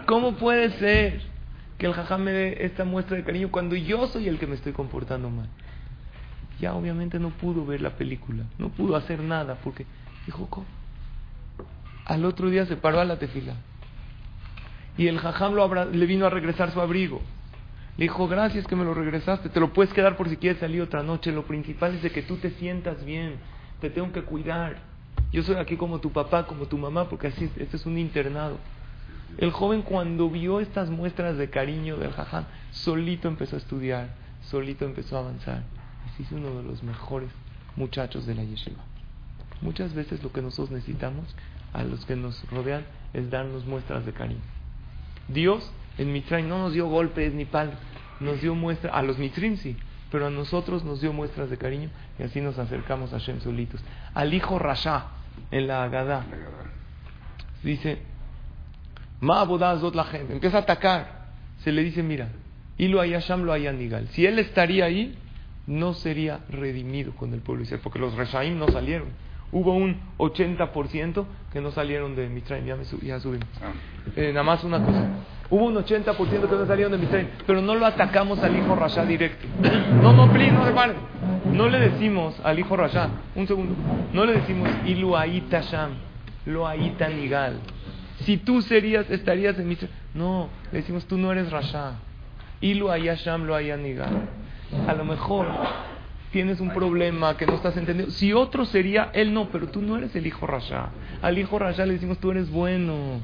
¿Cómo 0.06 0.36
puede 0.36 0.70
ser? 0.78 1.20
Que 1.78 1.86
el 1.86 1.94
jajam 1.94 2.22
me 2.22 2.32
dé 2.32 2.66
esta 2.66 2.84
muestra 2.84 3.16
de 3.16 3.24
cariño 3.24 3.50
cuando 3.50 3.76
yo 3.76 4.06
soy 4.08 4.28
el 4.28 4.38
que 4.38 4.46
me 4.46 4.56
estoy 4.56 4.72
comportando 4.72 5.30
mal. 5.30 5.48
Ya 6.60 6.74
obviamente 6.74 7.20
no 7.20 7.30
pudo 7.30 7.64
ver 7.64 7.80
la 7.80 7.90
película, 7.90 8.44
no 8.58 8.68
pudo 8.68 8.96
hacer 8.96 9.20
nada 9.20 9.58
porque 9.62 9.86
dijo, 10.26 10.48
¿cómo? 10.50 10.66
Al 12.04 12.24
otro 12.24 12.50
día 12.50 12.66
se 12.66 12.76
paró 12.76 13.00
a 13.00 13.04
la 13.04 13.18
tefila 13.18 13.54
y 14.98 15.06
el 15.06 15.18
jajam 15.20 15.54
lo 15.54 15.84
le 15.84 16.06
vino 16.06 16.26
a 16.26 16.30
regresar 16.30 16.72
su 16.72 16.80
abrigo. 16.80 17.22
Le 17.96 18.04
dijo, 18.04 18.28
gracias 18.28 18.66
que 18.66 18.76
me 18.76 18.84
lo 18.84 18.94
regresaste, 18.94 19.48
te 19.48 19.60
lo 19.60 19.72
puedes 19.72 19.92
quedar 19.92 20.16
por 20.16 20.28
si 20.28 20.36
quieres 20.36 20.60
salir 20.60 20.82
otra 20.82 21.02
noche. 21.02 21.32
Lo 21.32 21.44
principal 21.44 21.94
es 21.94 22.02
de 22.02 22.10
que 22.10 22.22
tú 22.22 22.36
te 22.36 22.50
sientas 22.50 23.04
bien, 23.04 23.36
te 23.80 23.90
tengo 23.90 24.12
que 24.12 24.22
cuidar. 24.22 24.76
Yo 25.32 25.42
soy 25.42 25.56
aquí 25.56 25.76
como 25.76 26.00
tu 26.00 26.10
papá, 26.10 26.46
como 26.46 26.66
tu 26.66 26.78
mamá, 26.78 27.08
porque 27.08 27.28
así 27.28 27.50
este 27.56 27.76
es 27.76 27.86
un 27.86 27.98
internado. 27.98 28.58
El 29.36 29.52
joven 29.52 29.82
cuando 29.82 30.30
vio 30.30 30.60
estas 30.60 30.90
muestras 30.90 31.36
de 31.36 31.50
cariño 31.50 31.96
del 31.96 32.12
jajam, 32.12 32.44
solito 32.70 33.28
empezó 33.28 33.56
a 33.56 33.58
estudiar, 33.58 34.08
solito 34.42 34.84
empezó 34.84 35.16
a 35.16 35.20
avanzar. 35.20 35.62
Se 36.16 36.22
hizo 36.22 36.36
uno 36.36 36.56
de 36.56 36.62
los 36.62 36.82
mejores 36.82 37.30
muchachos 37.76 38.26
de 38.26 38.34
la 38.34 38.42
yeshiva. 38.42 38.82
Muchas 39.60 39.94
veces 39.94 40.22
lo 40.22 40.32
que 40.32 40.42
nosotros 40.42 40.70
necesitamos 40.70 41.34
a 41.72 41.82
los 41.82 42.04
que 42.06 42.16
nos 42.16 42.48
rodean 42.50 42.84
es 43.12 43.30
darnos 43.30 43.66
muestras 43.66 44.06
de 44.06 44.12
cariño. 44.12 44.40
Dios 45.28 45.70
en 45.98 46.12
Mitraim 46.12 46.48
no 46.48 46.58
nos 46.58 46.72
dio 46.72 46.88
golpes 46.88 47.34
ni 47.34 47.44
palos, 47.44 47.74
nos 48.20 48.40
dio 48.40 48.54
muestras, 48.54 48.94
a 48.94 49.02
los 49.02 49.18
Mitrim 49.18 49.56
sí, 49.56 49.76
pero 50.10 50.26
a 50.26 50.30
nosotros 50.30 50.84
nos 50.84 51.00
dio 51.00 51.12
muestras 51.12 51.50
de 51.50 51.58
cariño 51.58 51.90
y 52.18 52.22
así 52.22 52.40
nos 52.40 52.58
acercamos 52.58 53.12
a 53.12 53.18
Shem 53.18 53.40
solitos. 53.40 53.80
Al 54.14 54.32
hijo 54.32 54.58
Rasha 54.58 55.06
en 55.50 55.66
la 55.66 55.84
Agadá 55.84 56.24
dice 57.62 57.98
la 59.94 60.04
gente. 60.04 60.32
Empieza 60.32 60.58
a 60.58 60.60
atacar. 60.60 61.28
Se 61.58 61.72
le 61.72 61.82
dice, 61.82 62.02
mira, 62.02 62.28
y 62.76 62.88
lo 62.88 63.02
lo 63.02 63.56
Nigal. 63.72 64.08
Si 64.10 64.24
él 64.24 64.38
estaría 64.38 64.84
ahí, 64.84 65.16
no 65.66 65.94
sería 65.94 66.40
redimido 66.48 67.12
con 67.12 67.34
el 67.34 67.40
pueblo 67.40 67.64
Israel, 67.64 67.80
porque 67.82 67.98
los 67.98 68.14
Reshaim 68.14 68.58
no 68.58 68.68
salieron. 68.68 69.08
Hubo 69.50 69.72
un 69.72 69.98
80% 70.18 71.24
que 71.52 71.60
no 71.60 71.70
salieron 71.70 72.14
de 72.14 72.28
Mitraim, 72.28 72.66
ya, 72.66 72.76
ya 73.02 73.18
subimos. 73.20 73.48
Ah. 73.62 73.72
Eh, 74.14 74.30
nada 74.32 74.44
más 74.44 74.62
una 74.62 74.84
cosa. 74.84 75.08
Hubo 75.50 75.64
un 75.64 75.76
80% 75.76 76.16
que 76.48 76.56
no 76.56 76.66
salieron 76.66 76.92
de 76.92 76.98
Mitraim, 76.98 77.28
pero 77.46 77.62
no 77.62 77.74
lo 77.74 77.86
atacamos 77.86 78.38
al 78.40 78.56
hijo 78.56 78.74
Rasha 78.76 79.04
directo. 79.04 79.46
No, 80.02 80.12
no, 80.12 80.30
please, 80.30 80.52
no 80.52 80.66
se 80.66 80.72
No 81.52 81.68
le 81.68 81.80
decimos 81.80 82.38
al 82.44 82.58
hijo 82.58 82.76
Rasha, 82.76 83.08
un 83.34 83.46
segundo, 83.46 83.74
no 84.12 84.26
le 84.26 84.34
decimos 84.34 84.68
Sham, 85.62 85.92
lo 86.46 86.66
Aita 86.66 87.08
Nigal. 87.08 87.58
Si 88.28 88.36
tú 88.36 88.60
serías, 88.60 89.10
estarías 89.10 89.58
en 89.58 89.66
Mitzvah. 89.66 89.88
No, 90.12 90.50
le 90.70 90.80
decimos, 90.80 91.06
tú 91.06 91.16
no 91.16 91.32
eres 91.32 91.50
Rasha. 91.50 91.94
Y 92.60 92.74
lo 92.74 92.90
haya 92.92 93.14
Sham, 93.14 93.46
lo. 93.46 93.54
A 93.54 94.92
lo 94.92 95.04
mejor 95.06 95.46
tienes 96.30 96.60
un 96.60 96.68
problema 96.68 97.38
que 97.38 97.46
no 97.46 97.54
estás 97.54 97.74
entendiendo. 97.78 98.12
Si 98.12 98.34
otro 98.34 98.66
sería, 98.66 99.08
él 99.14 99.32
no, 99.32 99.48
pero 99.48 99.68
tú 99.68 99.80
no 99.80 99.96
eres 99.96 100.14
el 100.14 100.26
hijo 100.26 100.46
Rasha. 100.46 100.90
Al 101.22 101.38
hijo 101.38 101.58
Rasha 101.58 101.86
le 101.86 101.94
decimos, 101.94 102.18
tú 102.18 102.30
eres 102.30 102.50
bueno. 102.50 103.22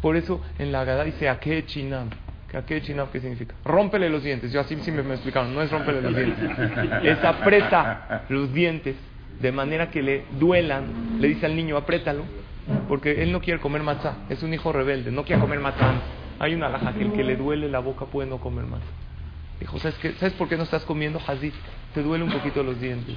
Por 0.00 0.16
eso 0.16 0.40
en 0.58 0.72
la 0.72 0.80
Agada 0.80 1.04
dice, 1.04 1.28
¿a 1.28 1.38
chinam? 1.38 2.08
¿Qué 2.66 2.80
chinam 2.80 3.08
qué 3.12 3.20
significa? 3.20 3.54
Rómpele 3.66 4.08
los 4.08 4.22
dientes. 4.22 4.50
Yo 4.50 4.60
así 4.60 4.78
sí 4.80 4.92
me, 4.92 5.02
explicaron, 5.12 5.54
no 5.54 5.60
es 5.60 5.70
rómpele 5.70 6.00
los 6.00 6.16
dientes. 6.16 6.50
Es 7.02 7.22
aprieta 7.22 8.24
los 8.30 8.50
dientes 8.54 8.96
de 9.42 9.52
manera 9.52 9.90
que 9.90 10.00
le 10.00 10.24
duelan. 10.40 11.20
Le 11.20 11.28
dice 11.28 11.44
al 11.44 11.54
niño, 11.54 11.76
apriétalo. 11.76 12.24
Porque 12.88 13.22
él 13.22 13.32
no 13.32 13.40
quiere 13.40 13.60
comer 13.60 13.82
matzá. 13.82 14.18
Es 14.28 14.42
un 14.42 14.54
hijo 14.54 14.72
rebelde, 14.72 15.10
no 15.10 15.24
quiere 15.24 15.40
comer 15.40 15.60
matzá. 15.60 15.94
Hay 16.38 16.54
una 16.54 16.68
laja 16.68 16.92
que 16.92 17.02
el 17.02 17.12
que 17.12 17.24
le 17.24 17.36
duele 17.36 17.68
la 17.68 17.78
boca 17.78 18.06
puede 18.06 18.28
no 18.28 18.38
comer 18.38 18.64
más. 18.64 18.80
Dijo, 19.60 19.78
¿sabes, 19.78 19.96
qué? 19.98 20.12
¿sabes 20.14 20.34
por 20.34 20.48
qué 20.48 20.56
no 20.56 20.64
estás 20.64 20.84
comiendo 20.84 21.20
hazit? 21.24 21.54
Te 21.94 22.02
duele 22.02 22.24
un 22.24 22.32
poquito 22.32 22.62
los 22.62 22.80
dientes. 22.80 23.16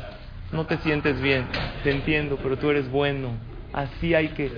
No 0.51 0.65
te 0.65 0.77
sientes 0.77 1.19
bien. 1.21 1.45
Te 1.83 1.91
entiendo, 1.91 2.37
pero 2.41 2.57
tú 2.57 2.69
eres 2.69 2.89
bueno. 2.89 3.29
Así 3.73 4.13
hay 4.13 4.29
que... 4.29 4.51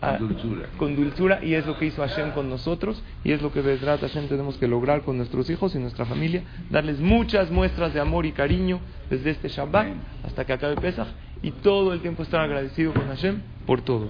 Con 0.00 0.18
dulzura. 0.18 0.68
Con 0.78 0.96
dulzura. 0.96 1.44
Y 1.44 1.54
es 1.54 1.66
lo 1.66 1.76
que 1.76 1.86
hizo 1.86 2.00
Hashem 2.00 2.30
con 2.30 2.48
nosotros. 2.48 3.02
Y 3.24 3.32
es 3.32 3.42
lo 3.42 3.52
que 3.52 3.60
Bedrat 3.60 4.00
Hashem 4.00 4.28
tenemos 4.28 4.56
que 4.56 4.68
lograr 4.68 5.02
con 5.02 5.16
nuestros 5.16 5.50
hijos 5.50 5.74
y 5.74 5.78
nuestra 5.78 6.06
familia. 6.06 6.42
Darles 6.70 7.00
muchas 7.00 7.50
muestras 7.50 7.92
de 7.92 8.00
amor 8.00 8.24
y 8.24 8.32
cariño 8.32 8.80
desde 9.10 9.30
este 9.30 9.48
Shabbat 9.48 9.88
hasta 10.24 10.44
que 10.46 10.52
acabe 10.52 10.76
Pesach. 10.76 11.08
Y 11.46 11.52
todo 11.52 11.92
el 11.92 12.00
tiempo 12.00 12.24
estar 12.24 12.40
agradecido 12.40 12.92
con 12.92 13.06
Hashem 13.06 13.40
por 13.66 13.80
todo. 13.80 14.08